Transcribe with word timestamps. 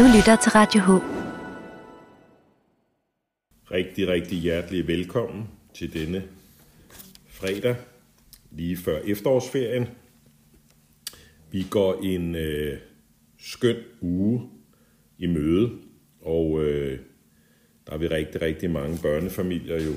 Du 0.00 0.04
lytter 0.16 0.36
til 0.36 0.52
Radio 0.52 0.80
H. 0.80 0.90
Rigtig, 3.70 4.08
rigtig 4.08 4.38
hjertelig 4.38 4.86
velkommen 4.86 5.48
til 5.74 5.92
denne 5.92 6.22
fredag, 7.28 7.76
lige 8.50 8.76
før 8.76 8.98
efterårsferien. 8.98 9.86
Vi 11.50 11.66
går 11.70 12.02
en 12.02 12.34
øh, 12.34 12.78
skøn 13.38 13.76
uge 14.00 14.50
i 15.18 15.26
møde, 15.26 15.70
og 16.20 16.64
øh, 16.64 16.98
der 17.86 17.92
er 17.92 17.98
vi 17.98 18.06
rigtig, 18.06 18.42
rigtig 18.42 18.70
mange 18.70 18.98
børnefamilier 19.02 19.82
jo 19.82 19.92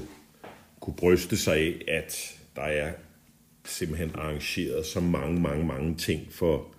kunne 0.80 0.96
bryste 0.96 1.38
sig 1.38 1.56
af, 1.56 1.82
at 1.88 2.40
der 2.56 2.62
er 2.62 2.94
simpelthen 3.66 4.12
arrangeret 4.16 4.86
så 4.86 5.00
mange, 5.00 5.42
mange, 5.42 5.66
mange 5.66 5.96
ting 5.96 6.32
for, 6.32 6.73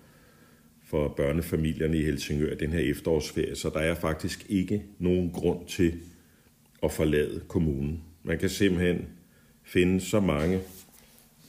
for 0.85 1.07
børnefamilierne 1.07 1.97
i 1.97 2.03
Helsingør 2.03 2.55
den 2.55 2.73
her 2.73 2.79
efterårsferie, 2.79 3.55
så 3.55 3.69
der 3.69 3.79
er 3.79 3.95
faktisk 3.95 4.45
ikke 4.49 4.83
nogen 4.99 5.31
grund 5.31 5.67
til 5.67 5.93
at 6.83 6.91
forlade 6.91 7.41
kommunen. 7.47 8.01
Man 8.23 8.39
kan 8.39 8.49
simpelthen 8.49 9.05
finde 9.63 10.01
så 10.01 10.19
mange 10.19 10.59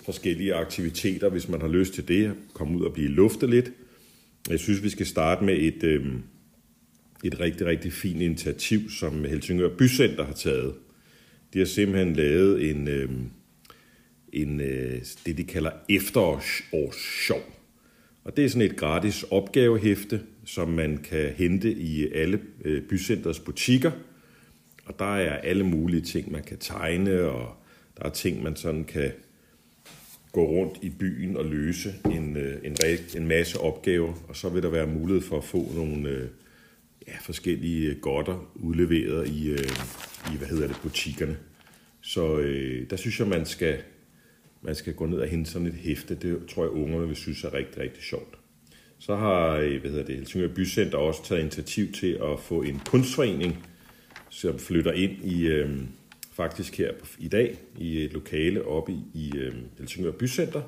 forskellige 0.05 0.55
aktiviteter, 0.55 1.29
hvis 1.29 1.49
man 1.49 1.61
har 1.61 1.69
lyst 1.69 1.95
til 1.95 2.09
det, 2.09 2.35
komme 2.53 2.79
ud 2.79 2.85
og 2.85 2.93
blive 2.93 3.09
luftet 3.09 3.51
lidt. 3.51 3.73
Jeg 4.49 4.59
synes, 4.59 4.83
vi 4.83 4.89
skal 4.89 5.07
starte 5.07 5.45
med 5.45 5.59
et, 5.59 5.83
øh, 5.83 6.07
et 7.25 7.41
rigtig, 7.41 7.67
rigtig 7.67 7.93
fint 7.93 8.23
initiativ, 8.23 8.91
som 8.91 9.25
Helsingør 9.25 9.77
Bycenter 9.79 10.25
har 10.25 10.33
taget. 10.33 10.75
De 11.55 11.59
har 11.59 11.67
simpelthen 11.67 12.17
lavet 12.17 12.71
en, 12.71 12.89
øh, 12.89 13.11
en 14.33 14.61
øh, 14.61 15.03
det, 15.27 15.39
de 15.39 15.45
kalder 15.45 15.71
efterårssjov. 15.89 17.56
Og 18.27 18.37
det 18.37 18.45
er 18.45 18.49
sådan 18.49 18.71
et 18.71 18.77
gratis 18.77 19.23
opgavehæfte, 19.23 20.21
som 20.45 20.69
man 20.69 20.99
kan 20.99 21.33
hente 21.37 21.73
i 21.73 22.13
alle 22.13 22.41
øh, 22.65 22.83
bycenters 22.83 23.41
butikker. 23.41 23.91
Og 24.85 24.99
der 24.99 25.17
er 25.17 25.37
alle 25.37 25.65
mulige 25.65 26.01
ting, 26.01 26.33
man 26.33 26.43
kan 26.43 26.59
tegne, 26.59 27.21
og 27.23 27.55
der 27.99 28.05
er 28.05 28.11
ting, 28.11 28.43
man 28.43 28.57
sådan 28.57 28.85
kan 28.85 29.13
gå 30.33 30.47
rundt 30.47 30.79
i 30.83 30.91
byen 30.91 31.37
og 31.37 31.45
løse 31.45 31.95
en, 32.11 32.37
øh, 32.37 32.59
en, 32.65 32.77
en 33.17 33.29
masse 33.29 33.61
opgaver, 33.61 34.13
og 34.29 34.37
så 34.37 34.49
vil 34.49 34.63
der 34.63 34.71
være 34.71 34.87
mulighed 34.87 35.23
for 35.23 35.39
at 35.39 35.45
få 35.45 35.73
nogle 35.75 36.09
øh, 36.09 36.29
ja, 37.09 37.15
forskellige 37.21 37.95
godter 37.95 38.51
udleveret 38.55 39.29
i, 39.29 39.51
øh, 39.51 39.69
i 40.35 40.37
hvad 40.37 40.49
hedder 40.49 40.67
det, 40.67 40.77
butikkerne. 40.83 41.37
Så 42.01 42.39
øh, 42.39 42.91
der 42.91 42.97
synes 42.97 43.19
jeg, 43.21 43.29
man 43.29 43.47
skal, 43.47 43.79
man 44.63 44.75
skal 44.75 44.95
gå 44.95 45.07
ned 45.07 45.19
og 45.19 45.29
hente 45.29 45.51
sådan 45.51 45.67
et 45.67 45.75
hæfte. 45.75 46.15
Det 46.15 46.47
tror 46.47 46.63
jeg, 46.63 46.71
ungerne 46.71 47.07
vil 47.07 47.17
synes 47.17 47.45
er 47.45 47.55
rigtig, 47.55 47.83
rigtig 47.83 48.03
sjovt. 48.03 48.39
Så 48.99 49.17
har 49.17 49.57
øh, 49.57 49.81
hvad 49.81 49.91
hedder 49.91 50.05
det, 50.05 50.17
Helsingør 50.17 50.49
Bycenter 50.49 50.99
også 50.99 51.25
taget 51.25 51.41
initiativ 51.41 51.93
til 51.93 52.19
at 52.23 52.41
få 52.41 52.63
en 52.63 52.81
kunstforening, 52.87 53.67
som 54.29 54.59
flytter 54.59 54.93
ind 54.93 55.25
i, 55.25 55.47
øh, 55.47 55.79
faktisk 56.33 56.79
her 56.79 56.93
i 57.19 57.29
dag, 57.29 57.59
i 57.79 58.05
et 58.05 58.13
lokale 58.13 58.65
oppe 58.65 58.93
i, 58.93 59.05
i 59.15 59.33
øh, 59.37 59.55
Helsingør 59.79 60.11
Bycenter. 60.11 60.63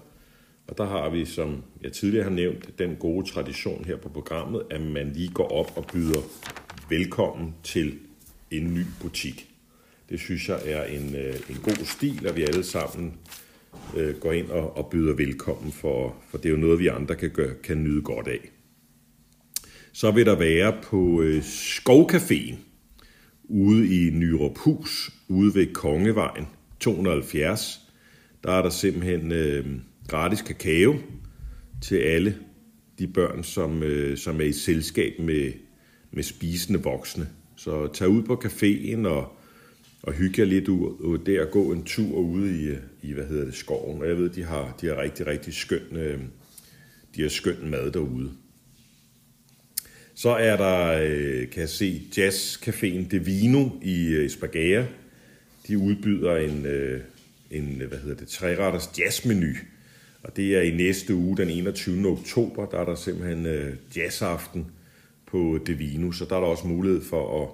Og 0.66 0.78
der 0.78 0.84
har 0.84 1.10
vi, 1.10 1.24
som 1.24 1.62
jeg 1.82 1.92
tidligere 1.92 2.24
har 2.24 2.30
nævnt, 2.30 2.78
den 2.78 2.96
gode 2.96 3.26
tradition 3.26 3.84
her 3.84 3.96
på 3.96 4.08
programmet, 4.08 4.62
at 4.70 4.80
man 4.80 5.12
lige 5.12 5.28
går 5.28 5.48
op 5.48 5.72
og 5.76 5.86
byder 5.92 6.20
velkommen 6.88 7.54
til 7.62 7.98
en 8.50 8.74
ny 8.74 8.82
butik. 9.00 9.50
Det 10.08 10.20
synes 10.20 10.48
jeg 10.48 10.60
er 10.64 10.84
en, 10.84 11.14
øh, 11.14 11.34
en 11.50 11.56
god 11.62 11.84
stil, 11.84 12.26
at 12.26 12.36
vi 12.36 12.42
alle 12.42 12.64
sammen 12.64 13.14
øh, 13.96 14.14
går 14.14 14.32
ind 14.32 14.50
og, 14.50 14.76
og 14.76 14.90
byder 14.90 15.14
velkommen, 15.14 15.72
for, 15.72 16.16
for 16.30 16.38
det 16.38 16.46
er 16.46 16.50
jo 16.50 16.56
noget, 16.56 16.78
vi 16.78 16.86
andre 16.86 17.14
kan, 17.14 17.30
gøre, 17.30 17.54
kan 17.62 17.84
nyde 17.84 18.02
godt 18.02 18.28
af. 18.28 18.50
Så 19.92 20.10
vil 20.10 20.26
der 20.26 20.34
være 20.34 20.76
på 20.82 21.22
øh, 21.22 21.42
Skovcaféen 21.42 22.56
ude 23.44 24.06
i 24.06 24.10
Nyrup 24.10 24.58
Hus, 24.58 25.10
ude 25.28 25.54
ved 25.54 25.74
Kongevejen 25.74 26.46
270. 26.80 27.80
Der 28.44 28.52
er 28.52 28.62
der 28.62 28.70
simpelthen 28.70 29.32
øh, 29.32 29.66
gratis 30.08 30.42
kakao 30.42 30.96
til 31.82 31.96
alle 31.96 32.36
de 32.98 33.06
børn, 33.06 33.44
som, 33.44 33.82
øh, 33.82 34.16
som 34.16 34.40
er 34.40 34.44
i 34.44 34.52
selskab 34.52 35.18
med, 35.18 35.52
med 36.10 36.22
spisende 36.22 36.82
voksne. 36.82 37.28
Så 37.56 37.86
tag 37.86 38.08
ud 38.08 38.22
på 38.22 38.42
caféen 38.44 39.08
og, 39.08 39.36
og 40.02 40.12
hygge 40.12 40.40
jer 40.40 40.46
lidt 40.46 40.68
ud 40.68 41.18
der 41.26 41.50
gå 41.50 41.72
en 41.72 41.84
tur 41.84 42.16
ude 42.16 42.62
i, 42.62 42.64
øh, 42.66 42.78
i 43.02 43.12
hvad 43.12 43.24
hedder 43.24 43.44
det, 43.44 43.54
skoven. 43.54 44.02
Og 44.02 44.08
jeg 44.08 44.16
ved, 44.16 44.30
de 44.30 44.44
har, 44.44 44.76
de 44.80 44.86
har 44.86 45.02
rigtig, 45.02 45.26
rigtig 45.26 45.54
skøn, 45.54 45.96
øh, 45.96 46.20
de 47.16 47.22
har 47.22 47.28
skøn 47.28 47.70
mad 47.70 47.90
derude. 47.90 48.30
Så 50.14 50.28
er 50.30 50.56
der, 50.56 51.02
øh, 51.02 51.50
kan 51.50 51.60
jeg 51.60 51.68
se, 51.68 52.02
jazzcaféen 52.16 53.08
Devino 53.10 53.68
i 53.82 54.06
øh, 54.06 54.26
Espagaya. 54.26 54.86
De 55.68 55.78
udbyder 55.78 56.36
en, 56.36 56.66
øh, 56.66 57.00
en 57.50 57.82
hvad 57.88 57.98
hedder 57.98 58.16
det, 58.16 58.28
træretters 58.28 58.90
jazzmenu. 58.98 59.52
Og 60.22 60.36
det 60.36 60.56
er 60.56 60.60
i 60.60 60.70
næste 60.70 61.14
uge, 61.14 61.36
den 61.36 61.50
21. 61.50 62.06
oktober, 62.06 62.66
der 62.66 62.78
er 62.78 62.84
der 62.84 62.94
simpelthen 62.94 63.46
øh, 63.46 63.76
jazzaften 63.96 64.66
på 65.26 65.58
Devino. 65.66 66.12
Så 66.12 66.24
der 66.24 66.36
er 66.36 66.40
der 66.40 66.46
også 66.46 66.66
mulighed 66.66 67.02
for 67.02 67.42
at, 67.42 67.48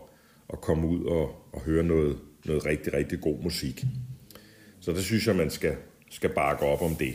at 0.52 0.60
komme 0.60 0.88
ud 0.88 1.04
og, 1.04 1.48
og 1.52 1.60
høre 1.60 1.84
noget, 1.84 2.16
noget 2.44 2.66
rigtig, 2.66 2.92
rigtig 2.92 3.20
god 3.20 3.42
musik. 3.42 3.84
Så 4.84 4.92
der 4.92 5.00
synes 5.00 5.26
jeg, 5.26 5.36
man 5.36 5.50
skal, 5.50 5.76
skal 6.10 6.30
bakke 6.30 6.64
op 6.64 6.82
om 6.82 6.94
det. 6.94 7.14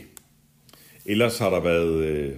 Ellers 1.06 1.38
har 1.38 1.50
der 1.50 1.60
været 1.60 2.06
øh, 2.06 2.36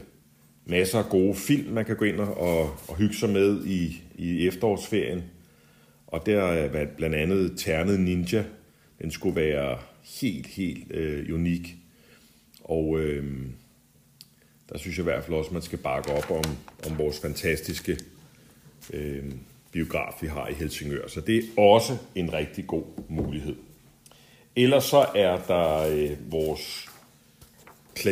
masser 0.65 0.99
af 0.99 1.09
gode 1.09 1.35
film, 1.35 1.73
man 1.73 1.85
kan 1.85 1.95
gå 1.95 2.05
ind 2.05 2.19
og, 2.19 2.61
og 2.87 2.95
hygge 2.97 3.15
sig 3.15 3.29
med 3.29 3.65
i, 3.65 4.01
i 4.15 4.47
efterårsferien. 4.47 5.23
Og 6.07 6.25
der 6.25 6.41
er 6.41 6.85
blandt 6.85 7.15
andet 7.15 7.53
Ternet 7.57 7.99
Ninja. 7.99 8.43
Den 9.01 9.11
skulle 9.11 9.35
være 9.35 9.79
helt, 10.21 10.47
helt 10.47 10.91
øh, 10.91 11.35
unik. 11.35 11.75
Og 12.63 12.99
øh, 12.99 13.25
der 14.69 14.77
synes 14.77 14.97
jeg 14.97 15.03
i 15.03 15.09
hvert 15.11 15.23
fald 15.23 15.37
også, 15.37 15.49
at 15.49 15.53
man 15.53 15.61
skal 15.61 15.79
bakke 15.79 16.11
op 16.11 16.31
om, 16.31 16.43
om 16.91 16.97
vores 16.97 17.19
fantastiske 17.19 17.97
øh, 18.93 19.23
biograf, 19.71 20.13
vi 20.21 20.27
har 20.27 20.47
i 20.47 20.53
Helsingør. 20.53 21.07
Så 21.07 21.21
det 21.21 21.37
er 21.37 21.61
også 21.61 21.97
en 22.15 22.33
rigtig 22.33 22.67
god 22.67 22.85
mulighed. 23.09 23.55
Ellers 24.55 24.83
så 24.83 25.05
er 25.15 25.37
der 25.47 25.77
øh, 25.77 26.31
vores 26.31 26.89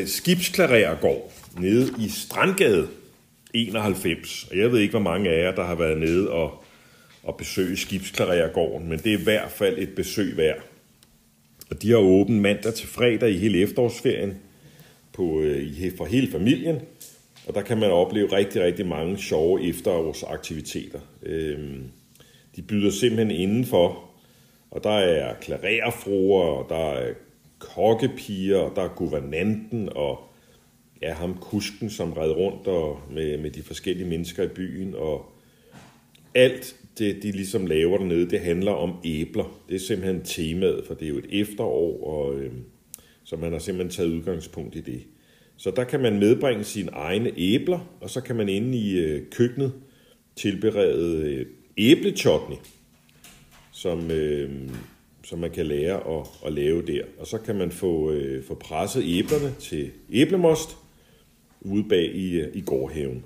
skibsklarerergård 0.06 1.32
nede 1.60 1.94
i 2.00 2.10
Strandgade 2.10 2.88
91. 3.54 4.48
Og 4.52 4.58
jeg 4.58 4.72
ved 4.72 4.80
ikke, 4.80 4.92
hvor 4.92 5.00
mange 5.00 5.30
af 5.30 5.44
jer, 5.44 5.56
der 5.56 5.64
har 5.64 5.76
været 5.76 5.98
nede 5.98 6.30
og, 6.30 6.64
og 7.24 7.38
besøge 7.38 7.78
skibsklarerergården, 7.78 8.90
men 8.90 9.00
det 9.00 9.14
er 9.14 9.18
i 9.18 9.24
hvert 9.24 9.52
fald 9.52 9.78
et 9.78 9.96
besøg 9.96 10.38
værd. 10.38 10.58
Og 11.70 11.82
de 11.82 11.90
har 11.90 11.98
åbent 11.98 12.42
mandag 12.42 12.74
til 12.74 12.88
fredag 12.88 13.30
i 13.32 13.38
hele 13.38 13.62
efterårsferien 13.62 14.34
på, 15.14 15.42
øh, 15.42 15.92
for 15.98 16.06
hele 16.06 16.32
familien. 16.32 16.80
Og 17.48 17.56
der 17.56 17.62
kan 17.62 17.78
man 17.78 17.92
opleve 17.92 18.34
rigtig, 18.34 18.62
rigtig 18.62 18.88
mange 18.88 19.18
sjove 19.18 19.64
efterårsaktiviteter. 19.64 21.00
Øh, 21.24 21.60
de 22.56 22.62
byder 22.62 22.92
simpelthen 22.92 23.32
indenfor, 23.32 24.09
og 24.72 24.84
der 24.84 24.90
er 24.90 25.36
klarerfruer, 25.42 26.44
og 26.44 26.70
der 26.70 26.92
er 26.92 27.14
kokkepiger, 27.60 28.58
og 28.58 28.76
der 28.76 28.82
er 28.82 28.96
guvernanten, 28.96 29.90
og 29.96 30.20
ja, 31.02 31.14
ham 31.14 31.38
kusken, 31.42 31.90
som 31.90 32.14
red 32.14 32.32
rundt 32.32 32.68
og 32.68 33.00
med, 33.12 33.38
med 33.38 33.52
de 33.52 33.64
forskellige 33.64 34.08
mennesker 34.08 34.44
i 34.44 34.48
byen, 34.48 34.96
og 34.96 35.32
alt 36.36 36.76
det, 36.98 37.24
de 37.24 37.32
ligesom 37.32 37.66
laver 37.66 37.98
dernede, 37.98 38.30
det 38.30 38.40
handler 38.40 38.72
om 38.72 38.98
æbler. 39.06 39.62
Det 39.70 39.76
er 39.76 39.80
simpelthen 39.80 40.22
temaet, 40.24 40.84
for 40.88 40.94
det 40.94 41.06
er 41.06 41.10
jo 41.10 41.18
et 41.18 41.42
efterår, 41.42 42.04
og 42.04 42.40
øh, 42.40 42.52
så 43.24 43.36
man 43.36 43.52
har 43.52 43.60
simpelthen 43.60 43.92
taget 43.92 44.18
udgangspunkt 44.18 44.76
i 44.76 44.82
det. 44.82 45.04
Så 45.58 45.72
der 45.72 45.84
kan 45.84 46.00
man 46.00 46.20
medbringe 46.20 46.64
sine 46.64 46.92
egne 46.92 47.32
æbler, 47.38 47.80
og 48.02 48.10
så 48.10 48.22
kan 48.22 48.36
man 48.36 48.50
inde 48.50 48.78
i 48.78 49.00
øh, 49.00 49.22
køkkenet 49.32 49.74
tilberede 50.36 51.22
øh, 51.22 51.46
æblechutney, 51.78 52.58
som, 53.80 54.12
øh, 54.12 54.50
som 55.24 55.40
man 55.40 55.52
kan 55.52 55.66
lære 55.66 56.20
at, 56.20 56.28
at 56.46 56.54
lave 56.54 56.82
der. 56.82 57.04
Og 57.20 57.28
så 57.28 57.38
kan 57.38 57.56
man 57.56 57.72
få, 57.72 58.12
øh, 58.12 58.44
få 58.44 58.56
presset 58.56 59.04
æblerne 59.06 59.56
til 59.60 59.92
æblemost 60.12 60.78
ude 61.62 61.84
bag 61.84 62.16
i, 62.16 62.40
øh, 62.40 62.56
i 62.56 62.62
gårdhaven. 62.62 63.24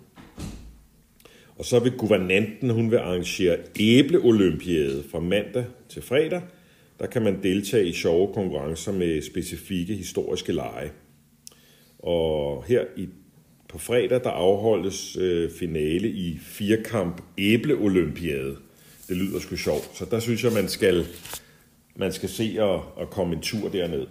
Og 1.57 1.65
så 1.65 1.79
vil 1.79 1.91
guvernanten, 1.97 2.69
hun 2.69 2.91
vil 2.91 2.97
arrangere 2.97 3.57
æbleolympiade 3.79 5.03
fra 5.11 5.19
mandag 5.19 5.65
til 5.89 6.01
fredag. 6.01 6.41
Der 6.99 7.05
kan 7.05 7.21
man 7.21 7.43
deltage 7.43 7.87
i 7.87 7.93
sjove 7.93 8.33
konkurrencer 8.33 8.91
med 8.91 9.21
specifikke 9.21 9.95
historiske 9.95 10.53
lege. 10.53 10.91
Og 11.99 12.63
her 12.67 12.85
i, 12.97 13.07
på 13.69 13.77
fredag, 13.77 14.23
der 14.23 14.29
afholdes 14.29 15.17
øh, 15.17 15.51
finale 15.51 16.09
i 16.09 16.37
firekamp 16.41 17.21
æbleolympiade. 17.37 18.57
Det 19.07 19.17
lyder 19.17 19.39
sgu 19.39 19.55
sjovt. 19.55 19.89
Så 19.93 20.05
der 20.05 20.19
synes 20.19 20.43
jeg, 20.43 20.53
man 20.53 20.69
skal, 20.69 21.05
man 21.95 22.13
skal 22.13 22.29
se 22.29 22.55
og, 22.59 22.83
og 22.95 23.09
komme 23.09 23.35
en 23.35 23.41
tur 23.41 23.69
derned. 23.69 24.07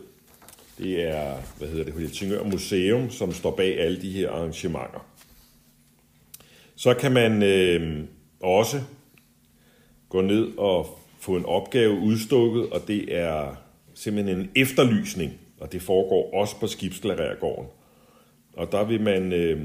Det 0.78 1.02
er, 1.02 1.36
hvad 1.58 1.68
hedder 1.68 1.84
det, 1.84 1.94
Helsingør 1.94 2.44
Museum, 2.44 3.10
som 3.10 3.32
står 3.32 3.50
bag 3.56 3.80
alle 3.80 4.02
de 4.02 4.10
her 4.10 4.30
arrangementer. 4.30 5.06
Så 6.76 6.94
kan 6.94 7.12
man 7.12 7.42
øh, 7.42 8.04
også 8.40 8.80
gå 10.08 10.20
ned 10.20 10.58
og 10.58 10.98
få 11.20 11.36
en 11.36 11.44
opgave 11.44 11.98
udstukket, 11.98 12.70
og 12.70 12.88
det 12.88 13.16
er 13.16 13.54
simpelthen 13.94 14.38
en 14.38 14.50
efterlysning, 14.56 15.32
og 15.60 15.72
det 15.72 15.82
foregår 15.82 16.34
også 16.34 16.60
på 16.60 16.66
skibsklarergården. 16.66 17.66
Og 18.52 18.72
der 18.72 18.84
vil 18.84 19.00
man, 19.00 19.32
øh, 19.32 19.60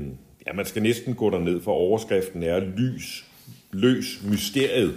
ja, 0.48 0.54
man 0.54 0.66
skal 0.66 0.84
næsten 0.84 1.16
gå 1.16 1.30
derned, 1.30 1.62
for 1.62 1.72
overskriften 1.72 2.44
er 2.44 2.60
lys, 2.60 3.26
løs 3.72 4.22
mysteriet. 4.30 4.96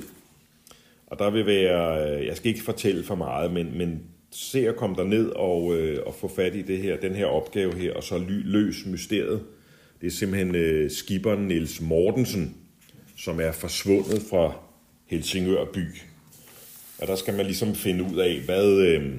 Og 1.11 1.19
der 1.19 1.31
vil 1.31 1.47
være, 1.47 2.11
øh, 2.19 2.27
jeg 2.27 2.37
skal 2.37 2.49
ikke 2.49 2.63
fortælle 2.63 3.05
for 3.05 3.15
meget, 3.15 3.53
men, 3.53 3.79
men 3.79 4.03
se 4.31 4.69
at 4.69 4.77
komme 4.77 4.97
derned 4.97 5.29
og, 5.29 5.77
øh, 5.77 5.99
og 6.07 6.15
få 6.15 6.29
fat 6.29 6.55
i 6.55 6.63
det 6.63 6.79
her, 6.79 6.97
den 6.97 7.15
her 7.15 7.27
opgave 7.27 7.75
her, 7.75 7.93
og 7.93 8.03
så 8.03 8.19
ly, 8.19 8.43
løs 8.45 8.87
mysteriet. 8.87 9.43
Det 10.01 10.07
er 10.07 10.11
simpelthen 10.11 10.55
øh, 10.55 10.91
skiberen 10.91 11.49
Niels 11.49 11.81
Mortensen, 11.81 12.57
som 13.17 13.41
er 13.41 13.53
forsvundet 13.53 14.23
fra 14.31 14.53
Helsingør 15.07 15.65
by. 15.65 15.85
Og 16.99 17.07
der 17.07 17.17
skal 17.17 17.35
man 17.35 17.47
ligesom 17.47 17.75
finde 17.75 18.05
ud 18.05 18.19
af, 18.19 18.41
hvad, 18.45 18.73
øh, 18.73 19.13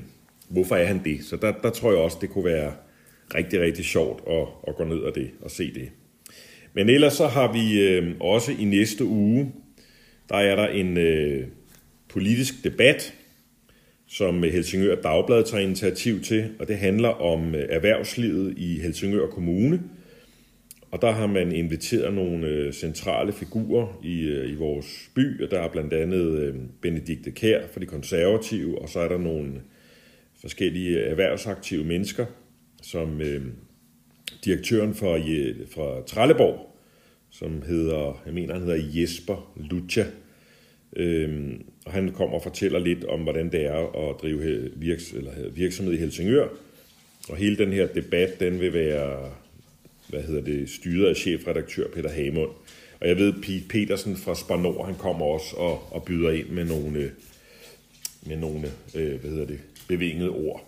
hvorfor 0.50 0.76
er 0.76 0.86
han 0.86 1.02
det. 1.04 1.24
Så 1.24 1.36
der, 1.36 1.52
der 1.52 1.70
tror 1.70 1.92
jeg 1.92 2.00
også, 2.00 2.18
det 2.22 2.30
kunne 2.30 2.46
være 2.46 2.74
rigtig, 3.36 3.62
rigtig 3.62 3.86
sjovt 3.86 4.24
at, 4.28 4.48
at 4.68 4.76
gå 4.76 4.84
ned 4.84 5.00
og, 5.00 5.16
det, 5.16 5.32
og 5.42 5.52
se 5.52 5.74
det. 5.74 5.90
Men 6.74 6.90
ellers 6.90 7.14
så 7.14 7.28
har 7.28 7.54
vi 7.54 7.82
øh, 7.82 8.16
også 8.20 8.52
i 8.52 8.64
næste 8.64 9.06
uge, 9.06 9.54
der 10.30 10.36
er 10.36 10.56
der 10.56 10.68
en 10.68 10.98
øh, 10.98 11.48
politisk 12.12 12.64
debat, 12.64 13.14
som 14.08 14.44
Helsingør 14.44 14.96
Dagblad 14.96 15.44
tager 15.44 15.64
initiativ 15.64 16.22
til, 16.22 16.50
og 16.60 16.68
det 16.68 16.78
handler 16.78 17.10
om 17.10 17.56
øh, 17.56 17.66
erhvervslivet 17.70 18.54
i 18.58 18.80
Helsingør 18.80 19.28
Kommune. 19.28 19.82
Og 20.92 21.02
der 21.02 21.12
har 21.12 21.28
man 21.28 21.52
inviteret 21.52 22.14
nogle 22.14 22.48
øh, 22.48 22.74
centrale 22.74 23.34
figurer 23.34 24.00
i, 24.04 24.22
øh, 24.22 24.52
i 24.52 24.56
vores 24.56 25.10
by, 25.16 25.44
og 25.44 25.52
der 25.52 25.60
er 25.60 25.72
blandt 25.72 25.94
andet 25.94 26.54
Benedikte 26.82 27.32
Kær 27.32 27.68
for 27.68 27.80
de 27.80 27.86
konservative, 27.86 28.82
og 28.82 28.90
så 28.90 29.00
er 29.00 29.08
der 29.08 29.18
nogle 29.18 29.52
forskellige 30.42 31.00
erhvervsaktive 31.00 31.84
mennesker, 31.84 32.26
som 32.82 33.22
direktøren 34.46 34.94
for, 34.94 35.20
fra 35.74 36.04
Trelleborg, 36.08 36.78
som 37.30 37.62
hedder, 37.62 38.22
jeg 38.26 38.34
mener 38.34 38.54
han 38.54 38.64
hedder 38.64 39.02
Jesper 39.02 39.54
Lucha, 39.56 40.06
Øhm, 40.96 41.66
og 41.86 41.92
han 41.92 42.12
kommer 42.12 42.36
og 42.36 42.44
fortæller 42.44 42.80
lidt 42.80 43.06
om, 43.06 43.20
hvordan 43.20 43.52
det 43.52 43.66
er 43.66 44.10
at 44.10 44.22
drive 44.22 44.70
virks, 44.76 45.12
eller 45.12 45.32
virksomhed 45.54 45.94
i 45.94 45.98
Helsingør. 45.98 46.48
Og 47.30 47.38
hele 47.38 47.58
den 47.58 47.74
her 47.74 47.88
debat, 47.88 48.40
den 48.40 48.60
vil 48.60 48.74
være 48.74 49.32
hvad 50.12 50.24
hedder 50.24 50.42
det, 50.42 50.70
styret 50.70 51.10
af 51.10 51.16
chefredaktør 51.16 51.88
Peter 51.88 52.10
Hamund. 52.10 52.52
Og 53.02 53.08
jeg 53.08 53.18
ved, 53.18 53.34
Pete 53.34 53.68
Petersen 53.70 54.18
fra 54.18 54.36
Spanor, 54.36 54.86
han 54.86 54.96
kommer 54.96 55.26
også 55.26 55.56
og, 55.56 55.94
og 55.94 56.04
byder 56.04 56.32
ind 56.32 56.48
med 56.48 56.66
nogle, 56.66 57.12
med 58.26 58.38
nogle 58.38 58.72
øh, 58.96 59.20
hvad 59.20 59.32
hedder 59.32 59.46
det, 59.46 59.60
bevingede 59.88 60.30
ord. 60.30 60.68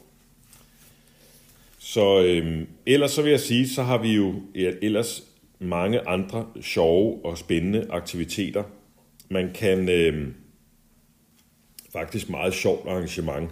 Så 1.80 2.24
øh, 2.24 2.62
ellers 2.86 3.12
så 3.12 3.22
vil 3.22 3.30
jeg 3.30 3.40
sige, 3.40 3.70
så 3.70 3.84
har 3.84 3.98
vi 3.98 4.14
jo 4.14 4.36
ellers 4.56 5.24
mange 5.60 6.08
andre 6.08 6.48
sjove 6.62 7.25
og 7.25 7.38
spændende 7.38 7.88
aktiviteter 7.90 8.64
man 9.30 9.52
kan 9.54 9.90
øh, 9.90 10.28
faktisk 11.94 12.30
meget 12.30 12.54
sjovt 12.54 12.88
arrangement. 12.88 13.50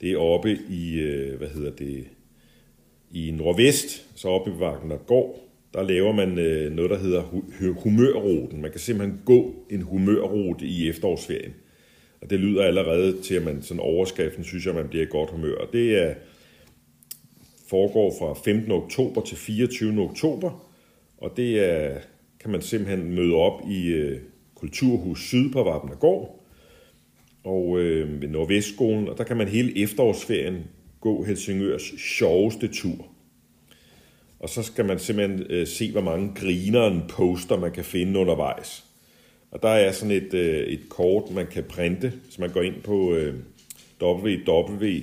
Det 0.00 0.12
er 0.12 0.18
oppe 0.18 0.58
i, 0.68 0.98
øh, 0.98 1.38
hvad 1.38 1.48
hedder 1.48 1.70
det, 1.70 2.04
i 3.10 3.30
Nordvest, 3.30 4.06
så 4.14 4.28
oppe 4.28 4.50
i 4.50 4.54
Vagner 4.58 4.96
der 5.74 5.82
laver 5.82 6.12
man 6.12 6.38
øh, 6.38 6.72
noget, 6.72 6.90
der 6.90 6.98
hedder 6.98 7.22
humørruten. 7.72 8.62
Man 8.62 8.70
kan 8.70 8.80
simpelthen 8.80 9.20
gå 9.24 9.54
en 9.70 9.82
humørrute 9.82 10.66
i 10.66 10.88
efterårsferien. 10.88 11.54
Og 12.20 12.30
det 12.30 12.40
lyder 12.40 12.64
allerede 12.64 13.22
til, 13.22 13.34
at 13.34 13.44
man 13.44 13.62
sådan 13.62 13.80
overskriften 13.80 14.44
synes, 14.44 14.66
at 14.66 14.74
man 14.74 14.88
bliver 14.88 15.04
i 15.04 15.08
godt 15.10 15.30
humør. 15.30 15.54
Og 15.54 15.68
det 15.72 16.02
er, 16.02 16.14
foregår 17.68 18.14
fra 18.18 18.34
15. 18.44 18.72
oktober 18.72 19.20
til 19.20 19.36
24. 19.36 20.00
oktober, 20.00 20.70
og 21.18 21.32
det 21.36 21.64
er, 21.64 21.98
kan 22.40 22.50
man 22.50 22.62
simpelthen 22.62 23.14
møde 23.14 23.34
op 23.34 23.60
i 23.70 23.86
øh, 23.86 24.20
Kulturhus 24.62 25.20
Syd 25.20 25.52
på 25.52 25.62
Vapnergård 25.62 26.40
og 27.44 27.80
øh, 27.80 28.22
ved 28.22 28.28
Nordvestskolen, 28.28 29.08
og 29.08 29.18
der 29.18 29.24
kan 29.24 29.36
man 29.36 29.48
hele 29.48 29.82
efterårsferien 29.82 30.64
gå 31.00 31.24
Helsingørs 31.24 31.82
sjoveste 31.98 32.68
tur. 32.68 33.06
Og 34.40 34.48
så 34.48 34.62
skal 34.62 34.84
man 34.84 34.98
simpelthen 34.98 35.46
øh, 35.50 35.66
se, 35.66 35.92
hvor 35.92 36.00
mange 36.00 36.32
grineren 36.34 37.02
poster 37.08 37.58
man 37.58 37.72
kan 37.72 37.84
finde 37.84 38.20
undervejs. 38.20 38.84
Og 39.50 39.62
der 39.62 39.68
er 39.68 39.92
sådan 39.92 40.16
et, 40.16 40.34
øh, 40.34 40.66
et 40.66 40.88
kort, 40.88 41.30
man 41.30 41.46
kan 41.46 41.64
printe, 41.64 42.12
så 42.30 42.40
man 42.40 42.50
går 42.50 42.62
ind 42.62 42.82
på 42.82 43.14
øh, 43.14 43.34
www.lobe.dk 44.02 44.94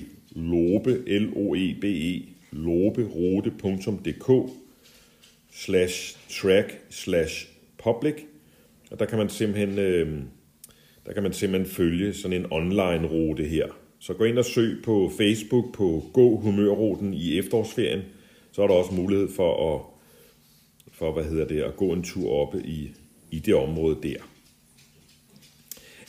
slash 5.51 6.17
track 6.29 6.77
slash 6.89 7.47
public 7.83 8.15
og 8.91 8.99
der 8.99 9.05
kan 9.05 9.17
man 9.17 9.29
simpelthen, 9.29 9.79
øh, 9.79 10.21
der 11.05 11.13
kan 11.13 11.23
man 11.23 11.33
simpelthen 11.33 11.71
følge 11.71 12.13
sådan 12.13 12.41
en 12.41 12.51
online 12.51 13.07
rute 13.07 13.43
her. 13.43 13.67
Så 13.99 14.13
gå 14.13 14.23
ind 14.23 14.37
og 14.37 14.45
søg 14.45 14.77
på 14.83 15.11
Facebook 15.17 15.75
på 15.75 16.03
Gå 16.13 16.37
Humørruten 16.37 17.13
i 17.13 17.37
efterårsferien. 17.37 18.01
Så 18.51 18.63
er 18.63 18.67
der 18.67 18.73
også 18.73 18.93
mulighed 18.93 19.27
for 19.35 19.75
at, 19.75 19.81
for, 20.91 21.13
hvad 21.13 21.23
hedder 21.23 21.47
det, 21.47 21.61
at 21.61 21.75
gå 21.75 21.93
en 21.93 22.03
tur 22.03 22.31
oppe 22.31 22.61
i, 22.65 22.91
i 23.31 23.39
det 23.39 23.55
område 23.55 23.97
der. 24.03 24.17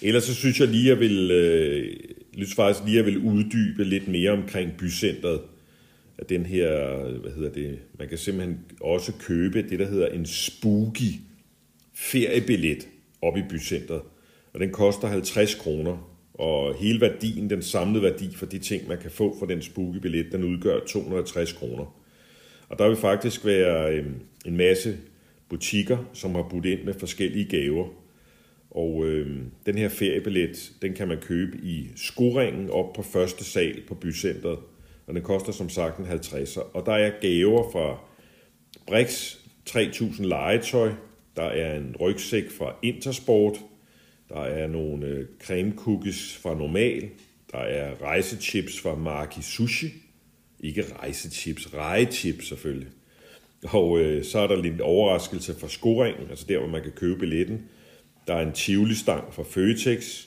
Ellers 0.02 0.24
så 0.24 0.34
synes 0.34 0.60
jeg 0.60 0.68
lige, 0.68 0.82
at 0.82 0.88
jeg 0.88 1.00
vil, 1.00 1.30
øh, 1.30 1.96
synes 2.32 2.54
faktisk 2.54 2.84
lige, 2.84 2.98
at 2.98 3.06
jeg 3.06 3.14
vil 3.14 3.18
uddybe 3.18 3.84
lidt 3.84 4.08
mere 4.08 4.30
omkring 4.30 4.72
bycentret. 4.78 5.40
At 6.18 6.28
den 6.28 6.46
her, 6.46 6.98
hvad 7.20 7.32
hedder 7.32 7.50
det, 7.50 7.78
man 7.98 8.08
kan 8.08 8.18
simpelthen 8.18 8.58
også 8.80 9.12
købe 9.20 9.62
det, 9.62 9.78
der 9.78 9.86
hedder 9.86 10.06
en 10.06 10.26
spooky 10.26 11.12
feriebillet 11.94 12.88
op 13.22 13.36
i 13.36 13.42
bycentret. 13.50 14.02
Og 14.52 14.60
den 14.60 14.70
koster 14.70 15.08
50 15.08 15.54
kroner. 15.54 16.16
Og 16.34 16.74
hele 16.74 17.00
værdien, 17.00 17.50
den 17.50 17.62
samlede 17.62 18.02
værdi 18.02 18.34
for 18.34 18.46
de 18.46 18.58
ting, 18.58 18.88
man 18.88 18.98
kan 18.98 19.10
få 19.10 19.38
for 19.38 19.46
den 19.46 19.62
spooky-billet, 19.62 20.32
den 20.32 20.44
udgør 20.44 20.80
260 20.86 21.52
kroner. 21.52 21.96
Og 22.68 22.78
der 22.78 22.88
vil 22.88 22.96
faktisk 22.96 23.44
være 23.44 23.94
øh, 23.94 24.06
en 24.46 24.56
masse 24.56 24.98
butikker, 25.48 25.98
som 26.12 26.34
har 26.34 26.42
budt 26.42 26.64
ind 26.64 26.84
med 26.84 26.94
forskellige 26.94 27.44
gaver. 27.44 27.88
Og 28.70 29.06
øh, 29.06 29.38
den 29.66 29.78
her 29.78 29.88
feriebillet, 29.88 30.72
den 30.82 30.94
kan 30.94 31.08
man 31.08 31.18
købe 31.18 31.58
i 31.62 31.88
skoringen 31.96 32.70
op 32.70 32.92
på 32.92 33.02
første 33.02 33.44
sal 33.44 33.82
på 33.88 33.94
bycentret. 33.94 34.58
Og 35.06 35.14
den 35.14 35.22
koster 35.22 35.52
som 35.52 35.68
sagt 35.68 35.98
en 35.98 36.04
50'er. 36.04 36.60
Og 36.74 36.86
der 36.86 36.92
er 36.92 37.10
gaver 37.20 37.70
fra 37.72 37.98
Brix, 38.86 39.36
3.000 39.70 40.22
legetøj, 40.22 40.92
der 41.40 41.46
er 41.46 41.76
en 41.76 41.96
rygsæk 42.00 42.50
fra 42.50 42.74
Intersport. 42.82 43.60
Der 44.28 44.40
er 44.40 44.66
nogle 44.66 45.06
øh, 45.06 45.26
creme 45.42 45.72
cookies 45.76 46.38
fra 46.42 46.54
Normal. 46.54 47.08
Der 47.52 47.58
er 47.58 48.02
rejsechips 48.02 48.80
fra 48.80 48.94
Maki 48.94 49.42
Sushi. 49.42 49.86
Ikke 50.60 50.84
rejsechips, 50.98 51.74
rejechips 51.74 52.48
selvfølgelig. 52.48 52.88
Og 53.62 54.00
øh, 54.00 54.24
så 54.24 54.38
er 54.38 54.46
der 54.46 54.62
lidt 54.62 54.80
overraskelse 54.80 55.54
fra 55.60 55.68
skoringen, 55.68 56.30
altså 56.30 56.44
der, 56.48 56.58
hvor 56.58 56.68
man 56.68 56.82
kan 56.82 56.92
købe 56.92 57.18
billetten. 57.18 57.62
Der 58.26 58.34
er 58.34 58.46
en 58.46 58.52
Tivoli-stang 58.52 59.34
fra 59.34 59.42
Føtex. 59.42 60.26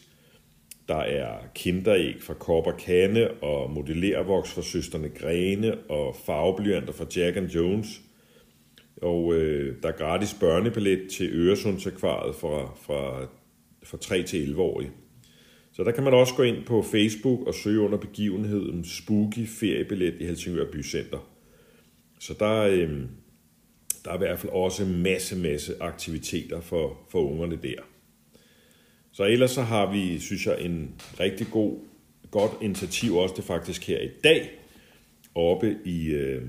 Der 0.88 1.00
er 1.00 1.38
kinderæg 1.56 2.16
fra 2.22 2.34
Kopper 2.34 2.72
Kane 2.72 3.32
og 3.32 3.72
modellervoks 3.72 4.52
fra 4.52 4.62
Søsterne 4.62 5.10
Grene 5.10 5.78
og 5.78 6.16
farveblyanter 6.26 6.94
fra 6.94 7.06
Jack 7.16 7.38
and 7.38 7.48
Jones– 7.48 7.88
og 9.04 9.34
øh, 9.34 9.76
der 9.84 9.90
er 9.90 9.98
gratis 9.98 10.34
børnebillet 10.40 11.10
til 11.12 11.30
Øresundsakvariet 11.34 12.36
fra, 12.36 12.76
fra, 12.76 13.28
fra 13.84 13.98
3 13.98 14.24
til 14.24 14.42
11 14.42 14.62
årige. 14.62 14.92
Så 15.72 15.84
der 15.84 15.92
kan 15.92 16.04
man 16.04 16.14
også 16.14 16.34
gå 16.36 16.44
ind 16.44 16.66
på 16.66 16.82
Facebook 16.82 17.48
og 17.48 17.54
søge 17.54 17.80
under 17.80 17.98
begivenheden 17.98 18.86
Spooky 18.86 19.48
feriebillet 19.48 20.16
i 20.20 20.26
Helsingør 20.26 20.72
Bycenter. 20.72 21.30
Så 22.20 22.36
der, 22.40 22.62
øh, 22.62 23.02
der 24.06 24.12
er 24.12 24.16
i 24.16 24.18
hvert 24.18 24.40
fald 24.40 24.52
også 24.52 24.86
masse, 24.86 25.36
masse 25.36 25.74
aktiviteter 25.82 26.62
for, 26.62 27.00
for 27.10 27.32
ungerne 27.32 27.60
der. 27.64 27.82
Så 29.12 29.24
ellers 29.24 29.52
så 29.52 29.62
har 29.62 29.92
vi, 29.92 30.20
synes 30.20 30.46
jeg, 30.46 30.62
en 30.62 31.02
rigtig 31.20 31.48
god, 31.52 31.80
godt 32.32 32.52
initiativ 32.62 33.16
også 33.16 33.36
det 33.38 33.44
faktisk 33.44 33.88
her 33.88 34.00
i 34.00 34.10
dag, 34.24 34.52
oppe 35.36 35.78
i, 35.86 36.08
øh, 36.08 36.42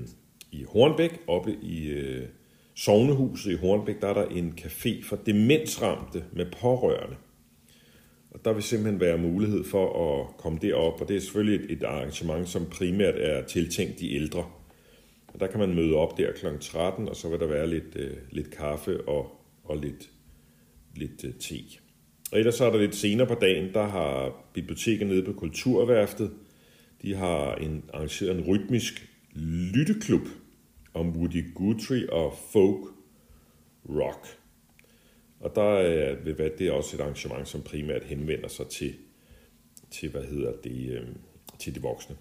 i 0.51 0.63
Hornbæk, 0.63 1.21
oppe 1.27 1.57
i 1.61 1.87
øh, 1.87 2.27
Sognehuset 2.75 3.51
i 3.51 3.55
Hornbæk, 3.55 4.01
der 4.01 4.07
er 4.07 4.13
der 4.13 4.25
en 4.25 4.53
café 4.61 5.03
for 5.03 5.15
demensramte 5.15 6.23
med 6.33 6.45
pårørende. 6.61 7.15
Og 8.31 8.45
der 8.45 8.53
vil 8.53 8.63
simpelthen 8.63 8.99
være 8.99 9.17
mulighed 9.17 9.63
for 9.63 10.13
at 10.13 10.37
komme 10.37 10.59
derop, 10.61 11.01
og 11.01 11.07
det 11.07 11.15
er 11.15 11.19
selvfølgelig 11.19 11.65
et, 11.65 11.71
et 11.71 11.83
arrangement, 11.83 12.49
som 12.49 12.65
primært 12.71 13.15
er 13.17 13.45
tiltænkt 13.45 13.99
de 13.99 14.15
ældre. 14.15 14.45
Og 15.27 15.39
der 15.39 15.47
kan 15.47 15.59
man 15.59 15.75
møde 15.75 15.95
op 15.95 16.17
der 16.17 16.31
kl. 16.31 16.45
13, 16.61 17.09
og 17.09 17.15
så 17.15 17.29
vil 17.29 17.39
der 17.39 17.47
være 17.47 17.69
lidt, 17.69 17.95
øh, 17.95 18.17
lidt 18.31 18.51
kaffe 18.51 19.07
og, 19.07 19.41
og 19.63 19.77
lidt, 19.77 20.09
lidt 20.95 21.23
øh, 21.23 21.33
te. 21.33 21.63
Og 22.31 22.39
ellers 22.39 22.55
så 22.55 22.65
er 22.65 22.71
der 22.71 22.79
lidt 22.79 22.95
senere 22.95 23.27
på 23.27 23.35
dagen, 23.41 23.73
der 23.73 23.87
har 23.87 24.33
biblioteket 24.53 25.07
nede 25.07 25.23
på 25.23 25.33
Kulturværftet, 25.33 26.31
de 27.01 27.15
har 27.15 27.55
en, 27.55 27.83
arrangeret 27.93 28.37
en 28.37 28.43
rytmisk 28.47 29.09
lytteklub 29.73 30.27
om 30.95 31.17
Woody 31.17 31.53
Guthrie 31.53 32.13
og 32.13 32.33
folk 32.51 32.85
rock. 33.89 34.27
Og 35.39 35.55
der 35.55 35.77
er, 35.77 36.15
ved 36.23 36.33
være, 36.33 36.51
det 36.57 36.67
er 36.67 36.71
også 36.71 36.97
et 36.97 37.01
arrangement, 37.01 37.47
som 37.47 37.61
primært 37.61 38.03
henvender 38.03 38.47
sig 38.47 38.67
til, 38.67 38.93
til 39.91 40.09
hvad 40.09 40.23
hedder 40.23 40.53
det, 40.63 40.89
øh, 40.89 41.07
til 41.59 41.75
de 41.75 41.81
voksne. 41.81 42.15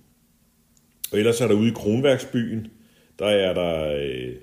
Og 1.12 1.18
ellers 1.18 1.40
er 1.40 1.48
der 1.48 1.54
ude 1.54 1.68
i 1.68 1.74
Kronværksbyen, 1.74 2.66
der 3.18 3.26
er 3.26 3.54
der 3.54 3.96
øh, 4.04 4.36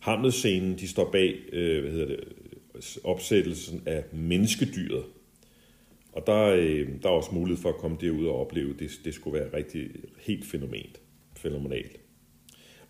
Hamlet-scenen, 0.00 0.78
de 0.78 0.88
står 0.88 1.10
bag 1.10 1.34
øh, 1.52 1.82
hvad 1.82 1.92
hedder 1.92 2.06
det, 2.06 2.24
opsættelsen 3.04 3.82
af 3.86 4.04
menneskedyret. 4.12 5.04
Og 6.12 6.26
der, 6.26 6.44
øh, 6.44 6.88
der 7.02 7.08
er 7.08 7.12
også 7.12 7.34
mulighed 7.34 7.62
for 7.62 7.68
at 7.68 7.76
komme 7.76 7.96
derud 8.00 8.26
og 8.26 8.40
opleve, 8.40 8.74
det, 8.78 8.90
det 9.04 9.14
skulle 9.14 9.40
være 9.40 9.56
rigtig 9.56 9.90
helt 10.18 10.44
fænomenalt. 10.44 11.00
fænomenalt. 11.36 11.99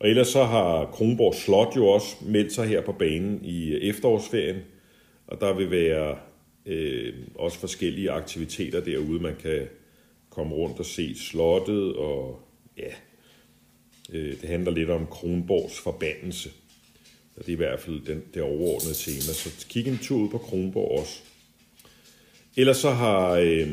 Og 0.01 0.09
ellers 0.09 0.29
så 0.29 0.45
har 0.45 0.85
Kronborg 0.85 1.35
Slot 1.35 1.77
jo 1.77 1.87
også 1.87 2.17
meldt 2.23 2.53
sig 2.53 2.67
her 2.69 2.81
på 2.81 2.93
banen 2.93 3.45
i 3.45 3.71
øh, 3.73 3.81
efterårsferien, 3.81 4.57
og 5.27 5.41
der 5.41 5.53
vil 5.53 5.71
være 5.71 6.19
øh, 6.67 7.15
også 7.35 7.59
forskellige 7.59 8.11
aktiviteter 8.11 8.81
derude. 8.81 9.21
Man 9.21 9.37
kan 9.43 9.69
komme 10.31 10.55
rundt 10.55 10.79
og 10.79 10.87
se 10.87 11.19
slottet, 11.19 11.97
og 11.97 12.41
ja, 12.79 12.93
øh, 14.13 14.41
det 14.41 14.49
handler 14.49 14.73
lidt 14.73 14.91
om 14.91 15.07
Kronborgs 15.07 15.79
forbandelse. 15.79 16.51
Og 17.37 17.47
det 17.47 17.49
er 17.49 17.57
i 17.57 17.57
hvert 17.57 17.81
fald 17.81 18.01
den, 18.07 18.23
det 18.35 18.43
overordnede 18.43 18.95
tema. 18.95 19.21
Så 19.21 19.67
kig 19.69 19.89
en 19.89 19.99
tur 20.03 20.19
ud 20.19 20.29
på 20.29 20.39
Kronborg 20.39 21.01
også. 21.01 21.21
Ellers 22.57 22.77
så 22.77 22.91
har 22.91 23.31
øh, 23.31 23.69